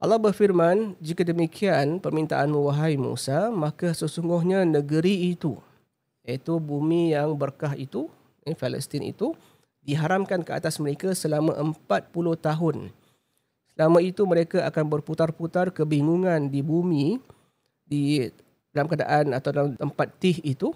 Allah 0.01 0.17
berfirman, 0.17 0.97
jika 0.97 1.21
demikian 1.21 2.01
permintaanmu 2.01 2.57
wahai 2.65 2.97
Musa, 2.97 3.53
maka 3.53 3.93
sesungguhnya 3.93 4.65
negeri 4.65 5.29
itu, 5.29 5.61
iaitu 6.25 6.57
bumi 6.57 7.13
yang 7.13 7.37
berkah 7.37 7.77
itu, 7.77 8.09
eh, 8.41 8.57
Palestin 8.57 9.05
itu, 9.05 9.37
diharamkan 9.85 10.41
ke 10.41 10.57
atas 10.57 10.81
mereka 10.81 11.13
selama 11.13 11.53
40 11.53 12.33
tahun. 12.33 12.89
Selama 13.77 14.01
itu 14.01 14.25
mereka 14.25 14.65
akan 14.65 14.85
berputar-putar 14.89 15.69
kebingungan 15.69 16.49
di 16.49 16.65
bumi 16.65 17.21
di 17.85 18.25
dalam 18.73 18.89
keadaan 18.89 19.37
atau 19.37 19.49
dalam 19.53 19.77
tempat 19.77 20.09
tih 20.17 20.41
itu 20.41 20.73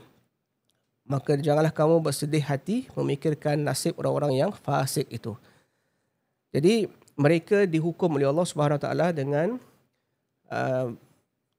maka 1.06 1.38
janganlah 1.38 1.70
kamu 1.70 2.02
bersedih 2.02 2.42
hati 2.42 2.90
memikirkan 2.98 3.62
nasib 3.62 3.94
orang-orang 4.02 4.42
yang 4.42 4.52
fasik 4.52 5.06
itu. 5.14 5.38
Jadi 6.50 6.90
mereka 7.16 7.64
dihukum 7.64 8.20
oleh 8.20 8.28
Allah 8.28 8.48
Subhanahu 8.48 8.80
Taala 8.80 9.16
dengan 9.16 9.56
uh, 10.52 10.92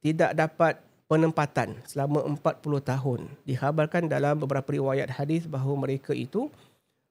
tidak 0.05 0.37
dapat 0.37 0.75
penempatan 1.09 1.81
selama 1.89 2.23
40 2.29 2.63
tahun. 2.85 3.21
Dikhabarkan 3.49 4.07
dalam 4.07 4.37
beberapa 4.37 4.69
riwayat 4.69 5.09
hadis 5.09 5.49
bahawa 5.49 5.89
mereka 5.89 6.13
itu 6.13 6.53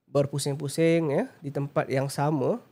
berpusing-pusing 0.06 1.02
ya 1.10 1.24
di 1.42 1.50
tempat 1.50 1.90
yang 1.90 2.06
sama. 2.06 2.62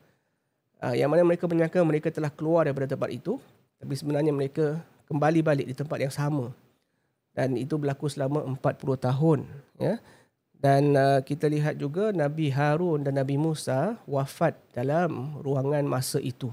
Uh, 0.79 0.95
yang 0.95 1.11
mana 1.11 1.27
mereka 1.27 1.51
menyangka 1.51 1.83
mereka 1.83 2.09
telah 2.15 2.31
keluar 2.31 2.71
daripada 2.71 2.95
tempat 2.95 3.11
itu 3.11 3.41
tapi 3.81 3.95
sebenarnya 3.99 4.33
mereka 4.33 4.81
kembali 5.11 5.41
balik 5.45 5.67
di 5.69 5.75
tempat 5.77 5.99
yang 6.01 6.15
sama. 6.15 6.55
Dan 7.35 7.59
itu 7.59 7.75
berlaku 7.75 8.07
selama 8.07 8.47
40 8.47 8.95
tahun 8.95 9.39
ya 9.83 9.99
dan 10.65 10.97
uh, 10.97 11.21
kita 11.21 11.45
lihat 11.53 11.77
juga 11.77 12.09
Nabi 12.09 12.49
Harun 12.49 13.05
dan 13.05 13.21
Nabi 13.21 13.37
Musa 13.37 14.01
wafat 14.09 14.57
dalam 14.73 15.37
ruangan 15.45 15.85
masa 15.85 16.17
itu 16.25 16.49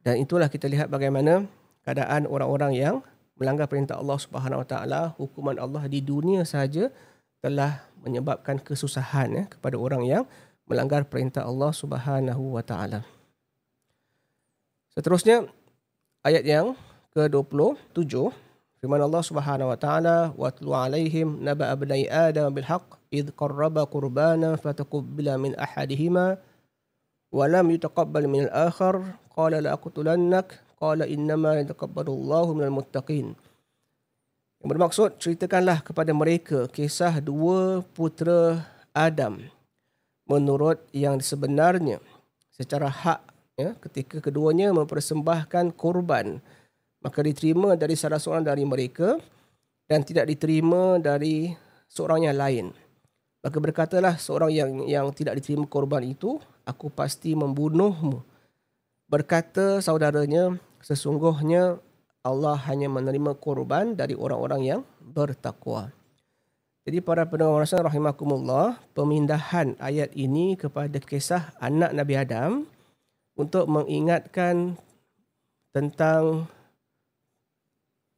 dan 0.00 0.16
itulah 0.16 0.48
kita 0.48 0.64
lihat 0.64 0.88
bagaimana 0.88 1.44
keadaan 1.84 2.24
orang-orang 2.24 2.72
yang 2.72 2.96
melanggar 3.36 3.68
perintah 3.68 4.00
Allah 4.00 4.16
Subhanahu 4.16 4.64
Wa 4.64 4.68
Taala 4.72 5.02
hukuman 5.20 5.60
Allah 5.60 5.84
di 5.84 6.00
dunia 6.00 6.48
saja 6.48 6.88
telah 7.44 7.84
menyebabkan 8.00 8.56
kesusahan 8.62 9.28
ya, 9.34 9.44
kepada 9.50 9.76
orang 9.76 10.02
yang 10.08 10.24
melanggar 10.64 11.04
perintah 11.06 11.44
Allah 11.44 11.70
Subhanahu 11.70 12.56
Wa 12.56 12.64
Taala. 12.64 13.04
Seterusnya 14.96 15.44
ayat 16.24 16.42
yang 16.42 16.72
ke-27 17.12 18.32
firman 18.86 19.02
Allah 19.02 19.18
Subhanahu 19.18 19.74
Wa 19.74 19.78
Taala 19.82 20.30
watlu 20.38 20.70
alaihim 20.70 21.42
naba 21.42 21.74
abnai 21.74 22.06
adam 22.06 22.54
bil 22.54 22.70
haqq 22.70 22.94
id 23.10 23.34
qarraba 23.34 23.82
qurbana 23.82 24.54
fataqabbala 24.54 25.34
min 25.42 25.58
ahadihima 25.58 26.38
wa 27.34 27.44
lam 27.50 27.66
yutaqabbal 27.66 28.30
min 28.30 28.46
al-akhar 28.46 29.18
qala 29.34 29.58
la 29.58 29.74
aqtulannak 29.74 30.62
qala 30.78 31.02
innama 31.02 31.58
yataqabbalu 31.58 32.14
Allahu 32.14 32.62
minal 32.62 32.78
muttaqin. 32.78 33.34
Yang 34.62 34.68
bermaksud 34.70 35.10
ceritakanlah 35.18 35.82
kepada 35.82 36.14
mereka 36.14 36.70
kisah 36.70 37.18
dua 37.18 37.82
putera 37.90 38.70
Adam 38.94 39.42
menurut 40.30 40.78
yang 40.94 41.18
sebenarnya. 41.18 41.98
Secara 42.54 42.86
hak 42.86 43.20
ya 43.58 43.74
ketika 43.82 44.22
keduanya 44.22 44.70
mempersembahkan 44.70 45.74
korban 45.74 46.38
maka 47.06 47.22
diterima 47.22 47.78
dari 47.78 47.94
salah 47.94 48.18
seorang 48.18 48.42
dari 48.42 48.66
mereka 48.66 49.14
dan 49.86 50.02
tidak 50.02 50.26
diterima 50.26 50.98
dari 50.98 51.54
seorang 51.86 52.26
yang 52.26 52.34
lain 52.34 52.66
maka 53.46 53.62
berkatalah 53.62 54.18
seorang 54.18 54.50
yang 54.50 54.70
yang 54.90 55.06
tidak 55.14 55.38
diterima 55.38 55.70
korban 55.70 56.02
itu 56.02 56.42
aku 56.66 56.90
pasti 56.90 57.38
membunuhmu 57.38 58.18
berkata 59.06 59.78
saudaranya 59.78 60.58
sesungguhnya 60.82 61.78
Allah 62.26 62.58
hanya 62.66 62.90
menerima 62.90 63.38
korban 63.38 63.94
dari 63.94 64.18
orang-orang 64.18 64.62
yang 64.66 64.80
bertakwa. 64.98 65.94
Jadi 66.82 66.98
para 66.98 67.22
pendengar 67.26 67.62
rasa 67.62 67.78
rahimakumullah, 67.78 68.82
pemindahan 68.98 69.78
ayat 69.78 70.10
ini 70.18 70.58
kepada 70.58 70.98
kisah 70.98 71.54
anak 71.62 71.94
Nabi 71.94 72.14
Adam 72.18 72.66
untuk 73.38 73.70
mengingatkan 73.70 74.74
tentang 75.70 76.50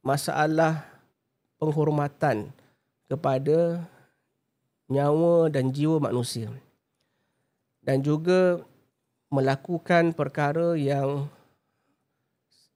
masalah 0.09 0.89
penghormatan 1.61 2.49
kepada 3.05 3.85
nyawa 4.89 5.53
dan 5.53 5.69
jiwa 5.69 6.01
manusia. 6.01 6.49
Dan 7.85 8.01
juga 8.01 8.65
melakukan 9.29 10.17
perkara 10.17 10.73
yang 10.73 11.29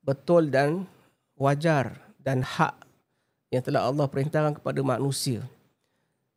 betul 0.05 0.53
dan 0.53 0.85
wajar 1.33 1.97
dan 2.21 2.45
hak 2.45 2.77
yang 3.49 3.65
telah 3.65 3.89
Allah 3.89 4.05
perintahkan 4.05 4.61
kepada 4.61 4.85
manusia. 4.85 5.41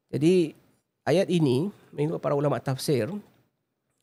Jadi 0.08 0.56
ayat 1.04 1.28
ini 1.28 1.68
mengikut 1.92 2.20
para 2.24 2.32
ulama 2.32 2.56
tafsir 2.56 3.12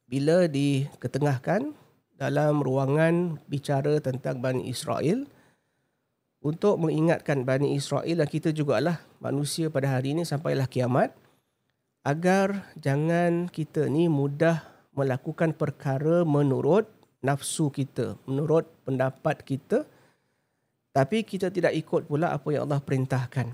bila 0.06 0.46
diketengahkan 0.46 1.74
dalam 2.14 2.62
ruangan 2.62 3.42
bicara 3.50 3.98
tentang 3.98 4.38
Bani 4.38 4.70
Israel 4.70 5.26
untuk 6.44 6.76
mengingatkan 6.76 7.48
Bani 7.48 7.74
Israel 7.74 8.20
dan 8.20 8.28
kita 8.28 8.52
jugalah 8.52 9.00
manusia 9.24 9.72
pada 9.72 9.96
hari 9.96 10.12
ini 10.12 10.28
sampailah 10.28 10.68
kiamat 10.68 11.16
agar 12.04 12.68
jangan 12.76 13.48
kita 13.48 13.88
ni 13.88 14.12
mudah 14.12 14.60
melakukan 14.92 15.56
perkara 15.56 16.28
menurut 16.28 16.84
nafsu 17.24 17.72
kita, 17.72 18.20
menurut 18.28 18.68
pendapat 18.84 19.40
kita 19.42 19.88
tapi 20.94 21.26
kita 21.26 21.50
tidak 21.50 21.74
ikut 21.74 22.06
pula 22.06 22.36
apa 22.36 22.54
yang 22.54 22.70
Allah 22.70 22.84
perintahkan. 22.84 23.50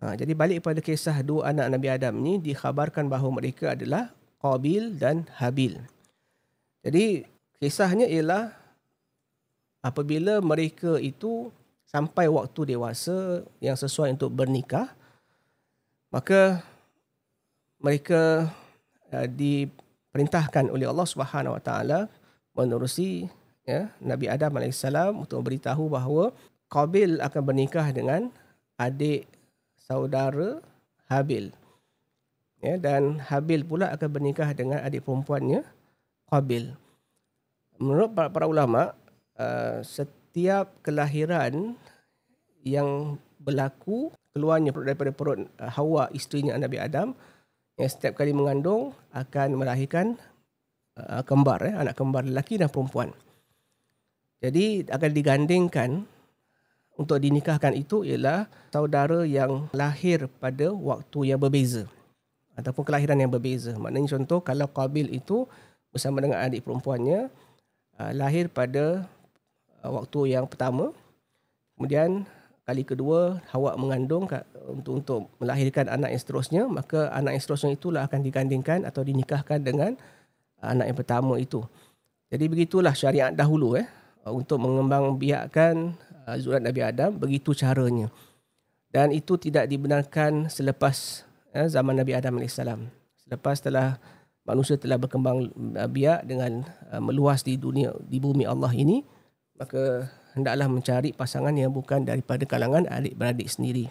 Ha, 0.00 0.16
jadi 0.16 0.32
balik 0.32 0.64
pada 0.64 0.80
kisah 0.80 1.20
dua 1.20 1.52
anak 1.52 1.66
Nabi 1.76 1.88
Adam 1.92 2.14
ni 2.22 2.40
dikhabarkan 2.40 3.10
bahawa 3.10 3.42
mereka 3.42 3.76
adalah 3.76 4.14
Qabil 4.40 4.96
dan 4.96 5.28
Habil. 5.36 5.76
Jadi 6.80 7.26
kisahnya 7.60 8.08
ialah 8.08 8.54
apabila 9.84 10.40
mereka 10.40 10.96
itu 10.96 11.52
sampai 11.94 12.26
waktu 12.26 12.74
dewasa 12.74 13.46
yang 13.62 13.78
sesuai 13.78 14.18
untuk 14.18 14.34
bernikah, 14.34 14.90
maka 16.10 16.66
mereka 17.78 18.50
uh, 19.14 19.28
diperintahkan 19.30 20.74
oleh 20.74 20.90
Allah 20.90 21.06
Subhanahu 21.06 21.54
Wa 21.54 21.62
Taala 21.62 22.10
menerusi 22.58 23.30
ya, 23.62 23.94
Nabi 24.02 24.26
Adam 24.26 24.58
alaihissalam 24.58 25.22
untuk 25.22 25.38
beritahu 25.46 25.86
bahawa 25.86 26.34
Qabil 26.66 27.22
akan 27.22 27.42
bernikah 27.46 27.86
dengan 27.94 28.34
adik 28.74 29.30
saudara 29.78 30.58
Habil. 31.06 31.54
Ya, 32.58 32.74
dan 32.74 33.22
Habil 33.22 33.62
pula 33.62 33.94
akan 33.94 34.08
bernikah 34.10 34.50
dengan 34.50 34.82
adik 34.82 35.06
perempuannya 35.06 35.62
Qabil. 36.26 36.74
Menurut 37.78 38.10
para, 38.10 38.34
para 38.34 38.50
ulama, 38.50 38.98
uh, 39.38 39.78
setiap 40.34 40.82
kelahiran 40.82 41.78
yang 42.66 43.14
berlaku 43.38 44.10
keluarnya 44.34 44.74
daripada 44.74 45.14
perut 45.14 45.46
uh, 45.62 45.70
Hawa 45.70 46.10
isterinya 46.10 46.58
Nabi 46.58 46.82
Adam 46.82 47.14
yang 47.78 47.86
setiap 47.86 48.18
kali 48.18 48.34
mengandung 48.34 48.98
akan 49.14 49.54
melahirkan 49.54 50.18
uh, 50.98 51.22
kembar 51.22 51.62
eh, 51.62 51.78
anak 51.78 51.94
kembar 51.94 52.26
lelaki 52.26 52.58
dan 52.58 52.66
perempuan. 52.66 53.14
Jadi 54.42 54.90
akan 54.90 55.10
digandingkan 55.14 56.02
untuk 56.98 57.22
dinikahkan 57.22 57.70
itu 57.78 58.02
ialah 58.02 58.50
saudara 58.74 59.22
yang 59.22 59.70
lahir 59.70 60.26
pada 60.42 60.74
waktu 60.74 61.30
yang 61.30 61.38
berbeza 61.38 61.86
ataupun 62.58 62.82
kelahiran 62.82 63.22
yang 63.22 63.30
berbeza. 63.30 63.78
Maknanya 63.78 64.18
contoh 64.18 64.42
kalau 64.42 64.66
Qabil 64.66 65.14
itu 65.14 65.46
bersama 65.94 66.18
dengan 66.18 66.42
adik 66.42 66.66
perempuannya 66.66 67.30
uh, 68.02 68.10
lahir 68.10 68.50
pada 68.50 69.06
uh, 69.84 69.92
waktu 69.92 70.32
yang 70.32 70.48
pertama. 70.48 70.90
Kemudian 71.76 72.24
kali 72.64 72.80
kedua 72.80 73.44
Hawa 73.52 73.76
mengandung 73.76 74.24
untuk 74.64 74.92
untuk 75.04 75.20
melahirkan 75.36 75.92
anak 75.92 76.16
yang 76.16 76.22
seterusnya, 76.24 76.62
maka 76.64 77.12
anak 77.12 77.36
yang 77.36 77.42
seterusnya 77.44 77.76
itulah 77.76 78.02
akan 78.08 78.24
digandingkan 78.24 78.88
atau 78.88 79.04
dinikahkan 79.04 79.60
dengan 79.60 80.00
uh, 80.64 80.72
anak 80.72 80.88
yang 80.88 80.98
pertama 80.98 81.36
itu. 81.36 81.60
Jadi 82.32 82.48
begitulah 82.48 82.96
syariat 82.96 83.30
dahulu 83.30 83.76
eh 83.76 83.86
untuk 84.24 84.56
mengembangbiakkan 84.64 85.92
uh, 86.24 86.36
zuriat 86.40 86.64
Nabi 86.64 86.80
Adam 86.80 87.12
begitu 87.20 87.52
caranya 87.52 88.08
dan 88.94 89.12
itu 89.12 89.36
tidak 89.36 89.68
dibenarkan 89.68 90.48
selepas 90.48 91.26
uh, 91.52 91.68
zaman 91.68 91.98
Nabi 91.98 92.16
Adam 92.16 92.40
AS 92.40 92.56
selepas 93.26 93.56
telah 93.60 94.00
manusia 94.46 94.80
telah 94.80 94.96
berkembang 94.96 95.50
uh, 95.76 95.88
biak 95.90 96.24
dengan 96.24 96.64
uh, 96.88 97.02
meluas 97.02 97.44
di 97.44 97.60
dunia 97.60 97.92
di 98.06 98.16
bumi 98.16 98.48
Allah 98.48 98.72
ini 98.72 99.04
maka 99.54 100.10
hendaklah 100.34 100.66
mencari 100.66 101.14
pasangan 101.14 101.54
yang 101.54 101.70
bukan 101.70 102.02
daripada 102.02 102.42
kalangan 102.46 102.86
adik-beradik 102.90 103.46
sendiri. 103.46 103.90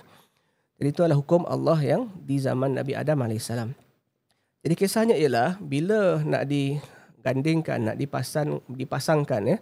Jadi 0.79 0.87
itu 0.89 1.01
adalah 1.05 1.19
hukum 1.19 1.47
Allah 1.47 1.79
yang 1.79 2.11
di 2.23 2.41
zaman 2.41 2.75
Nabi 2.75 2.97
Adam 2.97 3.23
AS 3.23 3.49
jadi 4.63 4.79
kisahnya 4.79 5.19
ialah 5.19 5.59
bila 5.59 6.23
nak 6.23 6.47
digandingkan 6.47 7.83
nak 7.83 7.99
dipasang 7.99 8.63
dipasangkan 8.71 9.41
ya 9.43 9.57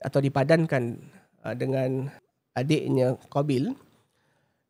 atau 0.00 0.16
dipadankan 0.24 0.96
uh, 1.44 1.52
dengan 1.52 2.08
adiknya 2.56 3.20
Qabil 3.28 3.76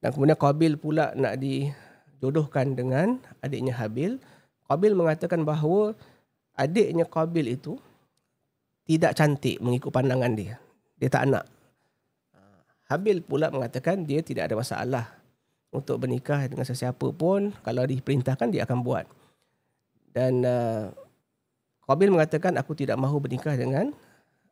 dan 0.02 0.11
kemudian 0.11 0.35
Qabil 0.35 0.74
pula 0.74 1.14
nak 1.14 1.38
dijodohkan 1.38 2.74
dengan 2.74 3.22
adiknya 3.38 3.78
Habil 3.78 4.18
Qabil 4.66 4.92
mengatakan 4.98 5.46
bahawa 5.46 5.94
adiknya 6.59 7.06
Qabil 7.06 7.54
itu 7.54 7.78
tidak 8.90 9.14
cantik 9.14 9.62
mengikut 9.62 9.94
pandangan 9.94 10.35
dia. 10.35 10.59
Dia 10.98 11.07
tak 11.07 11.31
nak. 11.31 11.46
Habil 12.90 13.22
pula 13.22 13.46
mengatakan 13.55 14.03
dia 14.03 14.18
tidak 14.18 14.50
ada 14.50 14.59
masalah 14.59 15.07
untuk 15.70 16.03
bernikah 16.03 16.50
dengan 16.50 16.66
sesiapa 16.66 17.14
pun 17.14 17.55
kalau 17.62 17.87
diperintahkan 17.87 18.50
dia 18.50 18.66
akan 18.66 18.83
buat. 18.83 19.07
Dan 20.11 20.42
uh, 20.42 20.90
Qabil 21.87 22.11
mengatakan 22.11 22.59
aku 22.59 22.74
tidak 22.74 22.98
mahu 22.98 23.22
bernikah 23.22 23.55
dengan 23.55 23.94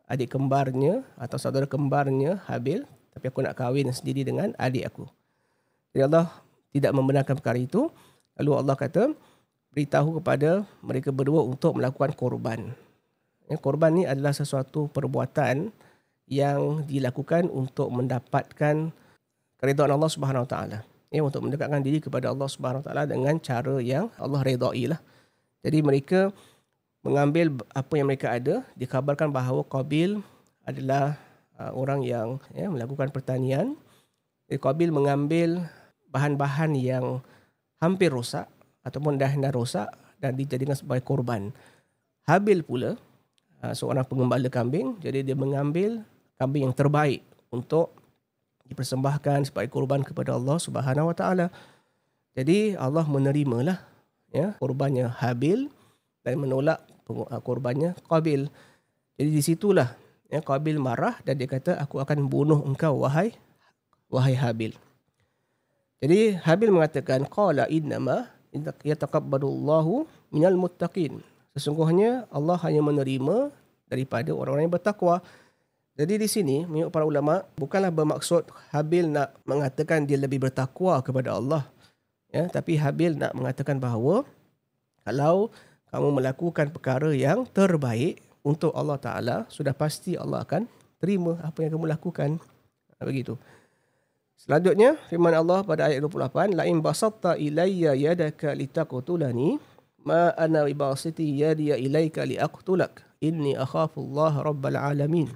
adik 0.06 0.38
kembarnya 0.38 1.02
atau 1.18 1.34
saudara 1.34 1.66
kembarnya 1.66 2.38
Habil 2.46 2.86
tapi 3.10 3.26
aku 3.26 3.42
nak 3.42 3.58
kahwin 3.58 3.90
sendiri 3.90 4.22
dengan 4.22 4.54
adik 4.54 4.86
aku. 4.86 5.10
Jadi 5.90 6.06
Allah 6.06 6.30
tidak 6.70 6.94
membenarkan 6.94 7.34
perkara 7.34 7.58
itu. 7.58 7.90
Lalu 8.38 8.50
Allah 8.54 8.76
kata 8.78 9.02
beritahu 9.74 10.22
kepada 10.22 10.62
mereka 10.78 11.10
berdua 11.10 11.42
untuk 11.42 11.74
melakukan 11.74 12.14
korban. 12.14 12.70
Ya, 13.48 13.56
korban 13.56 13.96
ni 13.96 14.04
adalah 14.04 14.36
sesuatu 14.36 14.92
perbuatan 14.92 15.72
yang 16.28 16.84
dilakukan 16.84 17.48
untuk 17.48 17.88
mendapatkan 17.88 18.92
keridhaan 19.56 19.92
Allah 19.92 20.12
Subhanahu 20.12 20.44
Wa 20.44 20.50
Taala. 20.52 20.78
Ya, 21.08 21.24
untuk 21.24 21.48
mendekatkan 21.48 21.80
diri 21.80 22.04
kepada 22.04 22.28
Allah 22.28 22.44
Subhanahu 22.44 22.84
Wa 22.84 22.86
Taala 22.92 23.08
dengan 23.08 23.40
cara 23.40 23.80
yang 23.80 24.12
Allah 24.20 24.44
redai 24.44 24.92
lah. 24.92 25.00
Jadi 25.64 25.80
mereka 25.80 26.28
mengambil 27.00 27.56
apa 27.72 27.92
yang 27.96 28.06
mereka 28.12 28.36
ada, 28.36 28.60
dikabarkan 28.76 29.32
bahawa 29.32 29.64
Qabil 29.64 30.20
adalah 30.68 31.16
uh, 31.56 31.72
orang 31.72 32.04
yang 32.04 32.36
ya, 32.52 32.68
melakukan 32.68 33.08
pertanian. 33.08 33.72
Jadi 34.52 34.60
Qabil 34.60 34.92
mengambil 34.92 35.64
bahan-bahan 36.12 36.76
yang 36.76 37.24
hampir 37.80 38.12
rosak 38.12 38.44
ataupun 38.84 39.16
dah 39.16 39.32
dah 39.32 39.52
rosak 39.52 39.88
dan 40.20 40.36
dijadikan 40.36 40.76
sebagai 40.76 41.08
korban. 41.08 41.48
Habil 42.28 42.60
pula 42.60 43.00
uh, 43.62 43.74
seorang 43.74 44.06
pengembala 44.06 44.46
kambing, 44.50 44.98
jadi 45.02 45.22
dia 45.22 45.36
mengambil 45.38 46.02
kambing 46.38 46.70
yang 46.70 46.74
terbaik 46.76 47.22
untuk 47.50 47.94
dipersembahkan 48.68 49.48
sebagai 49.48 49.72
korban 49.72 50.04
kepada 50.04 50.36
Allah 50.36 50.60
Subhanahu 50.60 51.10
Wa 51.10 51.16
Taala. 51.16 51.46
Jadi 52.36 52.78
Allah 52.78 53.02
menerimalah 53.08 53.82
ya 54.30 54.54
korbannya 54.60 55.08
Habil 55.10 55.66
dan 56.22 56.34
menolak 56.38 56.78
uh, 57.10 57.40
korbannya 57.42 57.96
Qabil. 58.06 58.46
Jadi 59.18 59.30
di 59.32 59.42
situlah 59.42 59.96
ya 60.28 60.44
Qabil 60.44 60.76
marah 60.78 61.18
dan 61.24 61.40
dia 61.40 61.48
kata 61.48 61.80
aku 61.80 61.98
akan 61.98 62.28
bunuh 62.28 62.62
engkau 62.62 63.02
wahai 63.02 63.34
wahai 64.12 64.36
Habil. 64.36 64.76
Jadi 65.98 66.38
Habil 66.38 66.70
mengatakan 66.70 67.26
qala 67.26 67.66
innama 67.66 68.30
yataqabbalullahu 68.86 70.06
minal 70.30 70.54
muttaqin. 70.54 71.18
Sesungguhnya 71.58 72.30
Allah 72.30 72.54
hanya 72.62 72.80
menerima 72.80 73.50
daripada 73.90 74.30
orang-orang 74.30 74.70
yang 74.70 74.76
bertakwa. 74.78 75.18
Jadi 75.98 76.14
di 76.14 76.28
sini 76.30 76.62
menurut 76.62 76.94
para 76.94 77.02
ulama 77.02 77.42
bukanlah 77.58 77.90
bermaksud 77.90 78.46
Habil 78.70 79.10
nak 79.10 79.34
mengatakan 79.42 80.06
dia 80.06 80.14
lebih 80.14 80.38
bertakwa 80.46 81.02
kepada 81.02 81.34
Allah. 81.34 81.66
Ya, 82.30 82.46
tapi 82.46 82.78
Habil 82.78 83.18
nak 83.18 83.34
mengatakan 83.34 83.82
bahawa 83.82 84.22
kalau 85.02 85.50
kamu 85.90 86.22
melakukan 86.22 86.70
perkara 86.70 87.10
yang 87.10 87.42
terbaik 87.50 88.22
untuk 88.46 88.70
Allah 88.78 89.00
Taala, 89.00 89.36
sudah 89.50 89.74
pasti 89.74 90.14
Allah 90.14 90.46
akan 90.46 90.70
terima 91.02 91.40
apa 91.42 91.66
yang 91.66 91.74
kamu 91.74 91.90
lakukan. 91.90 92.30
Ha, 92.94 93.02
Begitu. 93.02 93.34
Selanjutnya 94.38 94.94
firman 95.10 95.34
Allah 95.34 95.66
pada 95.66 95.90
ayat 95.90 95.98
28, 95.98 96.54
la 96.54 96.62
in 96.68 96.78
basatta 96.78 97.34
ilayya 97.34 97.98
yadaka 97.98 98.54
litaqtulani 98.54 99.58
ma 100.02 100.34
ana 100.34 100.66
bibasiti 100.66 101.42
yadiya 101.42 101.78
ilayka 101.78 102.26
liaqtulak 102.26 103.02
inni 103.18 103.54
akhafu 103.58 104.02
Allah 104.12 104.34
rabbal 104.42 104.78
alamin. 104.78 105.30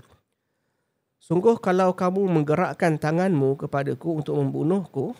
Sungguh 1.23 1.55
kalau 1.63 1.95
kamu 1.95 2.27
menggerakkan 2.27 2.99
tanganmu 2.99 3.55
kepadaku 3.55 4.23
untuk 4.23 4.35
membunuhku, 4.43 5.15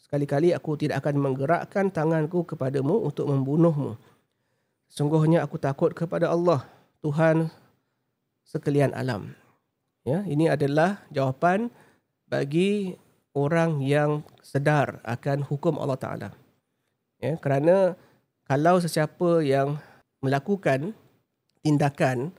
sekali-kali 0.00 0.56
aku 0.56 0.80
tidak 0.80 1.04
akan 1.04 1.20
menggerakkan 1.20 1.92
tanganku 1.92 2.48
kepadamu 2.48 3.04
untuk 3.04 3.28
membunuhmu. 3.28 4.00
Sungguhnya 4.88 5.44
aku 5.44 5.60
takut 5.60 5.92
kepada 5.92 6.32
Allah, 6.32 6.64
Tuhan 7.04 7.52
sekalian 8.48 8.96
alam. 8.96 9.36
Ya, 10.04 10.24
ini 10.24 10.48
adalah 10.48 11.04
jawapan 11.12 11.68
bagi 12.28 12.96
orang 13.36 13.80
yang 13.84 14.24
sedar 14.40 15.00
akan 15.04 15.44
hukum 15.44 15.76
Allah 15.80 16.00
Taala. 16.00 16.28
Ya, 17.20 17.36
kerana 17.40 17.94
kalau 18.46 18.82
sesiapa 18.82 19.42
yang 19.46 19.78
melakukan 20.22 20.94
tindakan 21.62 22.34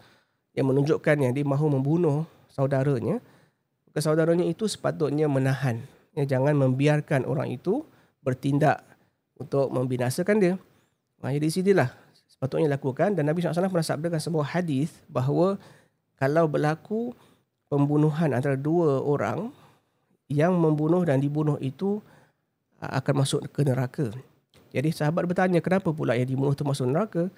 yang 0.53 0.69
menunjukkan 0.69 1.15
yang 1.17 1.33
dia 1.33 1.45
mahu 1.47 1.67
membunuh 1.67 2.29
saudaranya, 2.53 3.17
maka 3.89 3.99
saudaranya 3.99 4.45
itu 4.45 4.69
sepatutnya 4.69 5.25
menahan. 5.25 5.81
Ya, 6.13 6.29
jangan 6.29 6.53
membiarkan 6.53 7.25
orang 7.25 7.49
itu 7.49 7.81
bertindak 8.21 8.85
untuk 9.33 9.73
membinasakan 9.73 10.37
dia. 10.37 10.55
Ha, 11.25 11.33
jadi 11.33 11.49
sinilah 11.49 11.89
sepatutnya 12.29 12.69
lakukan 12.69 13.17
dan 13.17 13.25
Nabi 13.25 13.41
SAW 13.41 13.71
pernah 13.71 13.87
sabdakan 13.87 14.21
sebuah 14.21 14.47
hadis 14.53 14.93
bahawa 15.09 15.57
kalau 16.19 16.45
berlaku 16.45 17.17
pembunuhan 17.71 18.35
antara 18.35 18.53
dua 18.53 19.01
orang 19.01 19.49
yang 20.29 20.53
membunuh 20.53 21.01
dan 21.01 21.17
dibunuh 21.17 21.57
itu 21.57 21.97
aa, 22.77 23.01
akan 23.01 23.25
masuk 23.25 23.39
ke 23.49 23.65
neraka. 23.65 24.13
Jadi 24.73 24.89
sahabat 24.89 25.29
bertanya 25.29 25.61
kenapa 25.61 25.93
pula 25.93 26.17
yang 26.17 26.25
dibunuh 26.25 26.57
itu 26.57 26.65
masuk 26.65 26.89
neraka? 26.89 27.29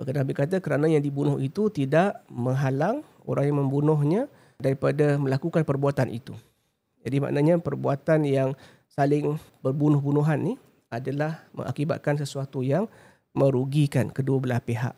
Maka 0.00 0.10
Nabi 0.16 0.32
kata 0.32 0.56
kerana 0.64 0.88
yang 0.88 1.04
dibunuh 1.04 1.36
itu 1.36 1.68
tidak 1.68 2.24
menghalang 2.32 3.04
orang 3.28 3.44
yang 3.52 3.58
membunuhnya 3.60 4.22
daripada 4.56 5.20
melakukan 5.20 5.62
perbuatan 5.68 6.08
itu. 6.08 6.32
Jadi 7.04 7.20
maknanya 7.20 7.60
perbuatan 7.60 8.24
yang 8.24 8.56
saling 8.88 9.36
berbunuh-bunuhan 9.60 10.38
ni 10.40 10.54
adalah 10.88 11.44
mengakibatkan 11.52 12.16
sesuatu 12.18 12.64
yang 12.64 12.88
merugikan 13.36 14.08
kedua 14.08 14.40
belah 14.40 14.62
pihak. 14.62 14.96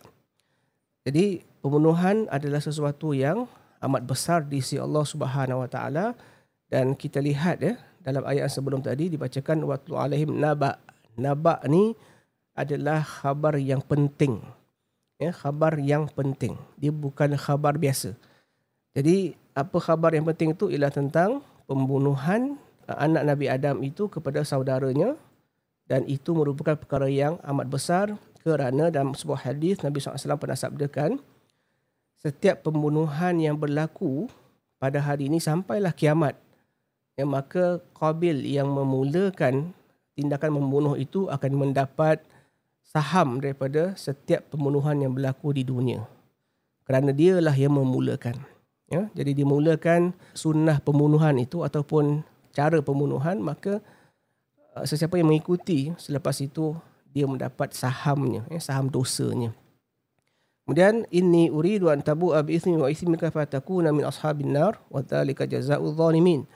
Jadi 1.05 1.42
pembunuhan 1.61 2.31
adalah 2.31 2.62
sesuatu 2.62 3.12
yang 3.12 3.50
amat 3.83 4.03
besar 4.05 4.44
di 4.46 4.62
sisi 4.62 4.76
Allah 4.79 5.05
Subhanahu 5.05 5.64
Wa 5.66 5.68
Taala 5.68 6.07
dan 6.70 6.94
kita 6.94 7.18
lihat 7.18 7.64
ya 7.64 7.74
dalam 8.00 8.24
ayat 8.24 8.48
sebelum 8.48 8.81
tadi 8.81 9.12
dibacakan 9.12 9.64
waktu 9.68 9.92
alaihim 9.96 10.37
naba. 10.38 10.81
Naba 11.18 11.62
ni 11.66 11.96
adalah 12.55 13.01
khabar 13.03 13.57
yang 13.57 13.81
penting. 13.81 14.42
Ya, 15.20 15.33
khabar 15.33 15.77
yang 15.77 16.09
penting. 16.09 16.57
Dia 16.81 16.92
bukan 16.92 17.37
khabar 17.37 17.77
biasa. 17.77 18.16
Jadi 18.96 19.37
apa 19.55 19.79
khabar 19.79 20.14
yang 20.16 20.27
penting 20.27 20.57
itu 20.57 20.73
ialah 20.73 20.90
tentang 20.90 21.44
pembunuhan 21.70 22.59
uh, 22.90 22.99
anak 22.99 23.23
Nabi 23.23 23.46
Adam 23.46 23.85
itu 23.87 24.11
kepada 24.11 24.42
saudaranya 24.42 25.14
dan 25.87 26.07
itu 26.07 26.35
merupakan 26.35 26.75
perkara 26.75 27.07
yang 27.07 27.38
amat 27.42 27.66
besar 27.70 28.07
kerana 28.40 28.88
dalam 28.88 29.14
sebuah 29.14 29.46
hadis 29.53 29.83
Nabi 29.85 30.01
SAW 30.01 30.40
pernah 30.40 30.59
sabdakan 30.59 31.20
setiap 32.18 32.66
pembunuhan 32.66 33.37
yang 33.38 33.57
berlaku 33.57 34.27
pada 34.81 34.99
hari 34.99 35.29
ini 35.29 35.38
sampailah 35.38 35.92
kiamat 35.92 36.35
ya, 37.14 37.25
maka 37.29 37.79
Qabil 37.94 38.49
yang 38.49 38.70
memulakan 38.73 39.77
tindakan 40.20 40.61
membunuh 40.61 41.00
itu 41.00 41.33
akan 41.33 41.52
mendapat 41.56 42.20
saham 42.85 43.40
daripada 43.40 43.96
setiap 43.96 44.52
pembunuhan 44.52 45.00
yang 45.00 45.16
berlaku 45.16 45.56
di 45.56 45.64
dunia. 45.64 46.04
Kerana 46.85 47.16
dialah 47.16 47.56
yang 47.56 47.80
memulakan 47.80 48.37
ya. 48.90 49.06
Jadi 49.14 49.40
dimulakan 49.40 50.12
sunnah 50.35 50.83
pembunuhan 50.83 51.38
itu 51.38 51.62
ataupun 51.62 52.26
cara 52.50 52.83
pembunuhan 52.83 53.38
maka 53.38 53.78
uh, 54.74 54.85
sesiapa 54.85 55.16
yang 55.16 55.30
mengikuti 55.30 55.94
selepas 55.96 56.35
itu 56.42 56.74
dia 57.14 57.26
mendapat 57.26 57.70
sahamnya 57.72 58.42
ya, 58.50 58.59
saham 58.59 58.90
dosanya. 58.90 59.54
Kemudian 60.66 61.02
inni 61.11 61.50
uridu 61.50 61.90
an 61.90 61.98
tabu 61.98 62.30
bi 62.46 62.59
ithmi 62.59 62.78
wa 62.78 62.87
ithmika 62.87 63.30
fatakuna 63.30 63.90
min 63.90 64.06
ashabin 64.06 64.54
nar 64.54 64.78
wa 64.87 65.02
dhalika 65.02 65.46
jazaa'ul 65.46 65.94
zalimin. 65.98 66.46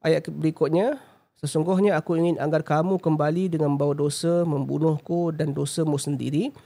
Ayat 0.00 0.28
berikutnya 0.28 1.00
sesungguhnya 1.44 2.00
aku 2.00 2.16
ingin 2.16 2.40
agar 2.40 2.64
kamu 2.64 2.96
kembali 2.96 3.52
dengan 3.52 3.76
bawa 3.76 3.92
dosa 3.92 4.48
membunuhku 4.48 5.28
dan 5.36 5.52
dosamu 5.52 6.00
sendiri 6.00 6.56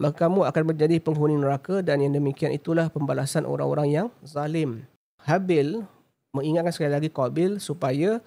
maka 0.00 0.26
kamu 0.26 0.48
akan 0.48 0.62
menjadi 0.74 0.96
penghuni 0.98 1.36
neraka 1.36 1.84
dan 1.84 2.00
yang 2.00 2.16
demikian 2.16 2.50
itulah 2.50 2.88
pembalasan 2.88 3.44
orang-orang 3.44 3.86
yang 3.92 4.06
zalim. 4.24 4.82
Habil 5.22 5.84
mengingatkan 6.32 6.72
sekali 6.72 6.90
lagi 6.96 7.08
Qabil 7.12 7.60
supaya 7.60 8.24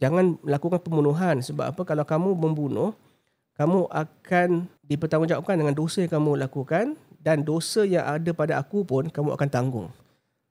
jangan 0.00 0.40
melakukan 0.40 0.80
pembunuhan 0.80 1.44
sebab 1.44 1.76
apa 1.76 1.82
kalau 1.84 2.08
kamu 2.08 2.30
membunuh 2.34 2.96
kamu 3.60 3.84
akan 3.92 4.64
dipertanggungjawabkan 4.88 5.60
dengan 5.60 5.76
dosa 5.76 6.00
yang 6.00 6.16
kamu 6.16 6.40
lakukan 6.40 6.96
dan 7.20 7.44
dosa 7.44 7.84
yang 7.84 8.08
ada 8.08 8.32
pada 8.32 8.56
aku 8.56 8.80
pun 8.88 9.12
kamu 9.12 9.36
akan 9.36 9.48
tanggung. 9.52 9.88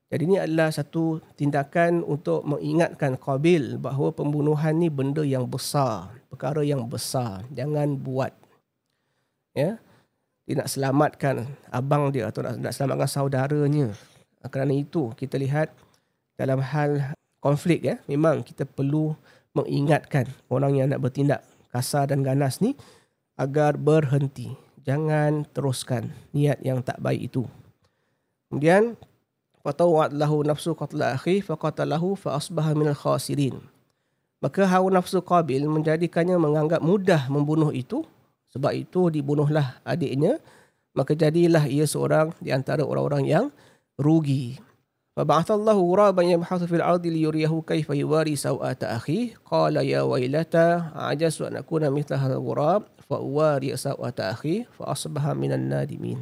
Jadi 0.10 0.24
ini 0.26 0.38
adalah 0.42 0.74
satu 0.74 1.22
tindakan 1.38 2.02
untuk 2.02 2.42
mengingatkan 2.42 3.14
Qabil 3.14 3.78
bahawa 3.78 4.10
pembunuhan 4.10 4.74
ni 4.74 4.90
benda 4.90 5.22
yang 5.22 5.46
besar, 5.46 6.10
perkara 6.34 6.66
yang 6.66 6.90
besar, 6.90 7.46
jangan 7.54 7.94
buat. 7.94 8.34
Ya. 9.54 9.78
dia 10.50 10.56
nak 10.58 10.70
selamatkan 10.70 11.46
abang 11.70 12.10
dia 12.10 12.26
atau 12.26 12.42
nak, 12.42 12.58
nak 12.58 12.74
selamatkan 12.74 13.06
saudaranya. 13.06 13.94
Kerana 14.50 14.74
itu 14.74 15.14
kita 15.14 15.38
lihat 15.38 15.70
dalam 16.34 16.58
hal 16.58 17.14
konflik 17.38 17.86
ya, 17.86 18.02
memang 18.10 18.42
kita 18.42 18.66
perlu 18.66 19.14
mengingatkan 19.54 20.26
orang 20.50 20.74
yang 20.74 20.88
nak 20.90 21.06
bertindak 21.06 21.46
kasar 21.70 22.10
dan 22.10 22.26
ganas 22.26 22.58
ni 22.66 22.74
agar 23.38 23.78
berhenti. 23.78 24.58
Jangan 24.90 25.46
teruskan 25.54 26.10
niat 26.34 26.58
yang 26.66 26.82
tak 26.82 26.98
baik 26.98 27.30
itu. 27.30 27.46
Kemudian 28.50 28.98
fatawat 29.65 30.13
lahu 30.13 30.45
nafsu 30.45 30.77
qatla 30.77 31.17
akhi 31.17 31.41
faqatalahu 31.41 32.19
fa 32.19 32.37
asbaha 32.37 32.77
minal 32.77 32.97
khasirin. 32.97 33.59
Maka 34.45 34.69
hawa 34.69 35.01
nafsu 35.01 35.25
Qabil 35.25 35.65
menjadikannya 35.65 36.37
menganggap 36.37 36.85
mudah 36.85 37.33
membunuh 37.33 37.73
itu 37.73 38.05
sebab 38.53 38.77
itu 38.77 39.09
dibunuhlah 39.09 39.81
adiknya 39.89 40.37
maka 40.95 41.17
jadilah 41.17 41.67
ia 41.67 41.89
seorang 41.89 42.31
di 42.39 42.55
antara 42.55 42.87
orang-orang 42.87 43.25
yang 43.27 43.47
rugi. 43.99 44.61
فبعث 45.15 45.51
الله 45.51 45.79
غرابا 45.79 46.23
يبحث 46.23 46.63
في 46.67 46.77
الأرض 46.77 47.07
ليريه 47.07 47.63
كيف 47.67 47.87
يواري 47.91 48.35
سوءة 48.37 48.83
أخيه 48.83 49.47
قال 49.47 49.77
يا 49.77 50.03
ويلتا 50.03 50.91
عجزت 50.95 51.43
أن 51.43 51.57
أكون 51.57 51.91
مثل 51.91 52.15
هذا 52.15 52.35
الغراب 52.35 52.83
فأواري 53.11 53.77
سوءة 53.77 54.19
أخيه 54.19 54.67
فأصبح 54.75 55.23
من 55.39 55.53
النادمين 55.55 56.19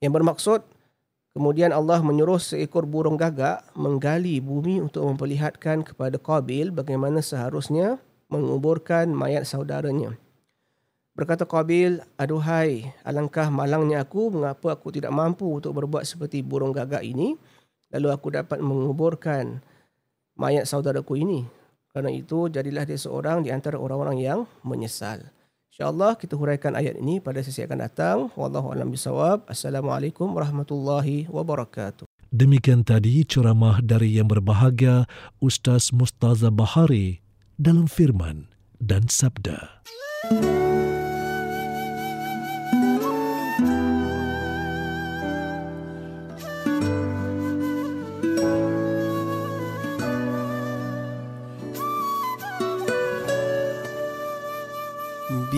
Yang 0.00 0.12
bermaksud 0.12 0.60
Kemudian 1.31 1.71
Allah 1.71 2.03
menyuruh 2.03 2.43
seekor 2.43 2.83
burung 2.83 3.15
gagak 3.15 3.63
menggali 3.71 4.43
bumi 4.43 4.83
untuk 4.83 5.07
memperlihatkan 5.07 5.87
kepada 5.87 6.19
Qabil 6.19 6.75
bagaimana 6.75 7.23
seharusnya 7.23 8.03
menguburkan 8.27 9.07
mayat 9.15 9.47
saudaranya. 9.47 10.19
Berkata 11.15 11.47
Qabil, 11.47 12.03
aduhai, 12.19 12.91
alangkah 13.07 13.47
malangnya 13.47 14.03
aku 14.03 14.27
mengapa 14.27 14.75
aku 14.75 14.91
tidak 14.91 15.15
mampu 15.15 15.47
untuk 15.47 15.71
berbuat 15.71 16.03
seperti 16.03 16.43
burung 16.43 16.75
gagak 16.75 17.03
ini 17.03 17.39
lalu 17.91 18.07
aku 18.11 18.27
dapat 18.31 18.59
menguburkan 18.63 19.59
mayat 20.35 20.67
saudaraku 20.67 21.19
ini. 21.19 21.43
Kerana 21.91 22.07
itu 22.11 22.47
jadilah 22.47 22.87
dia 22.87 22.95
seorang 22.95 23.43
di 23.43 23.51
antara 23.51 23.75
orang-orang 23.75 24.19
yang 24.23 24.39
menyesal. 24.63 25.27
InsyaAllah 25.71 26.19
kita 26.19 26.35
huraikan 26.35 26.75
ayat 26.75 26.99
ini 26.99 27.23
pada 27.23 27.39
sesi 27.39 27.63
akan 27.63 27.79
datang. 27.79 28.17
Wallahu 28.35 28.75
a'lam 28.75 28.91
bisawab. 28.91 29.47
Assalamualaikum 29.47 30.27
warahmatullahi 30.27 31.31
wabarakatuh. 31.31 32.03
Demikian 32.27 32.83
tadi 32.83 33.23
ceramah 33.23 33.79
dari 33.79 34.19
yang 34.19 34.27
berbahagia 34.27 35.07
Ustaz 35.39 35.95
Mustaza 35.95 36.51
Bahari 36.51 37.23
dalam 37.55 37.87
firman 37.87 38.51
dan 38.83 39.07
sabda. 39.07 39.79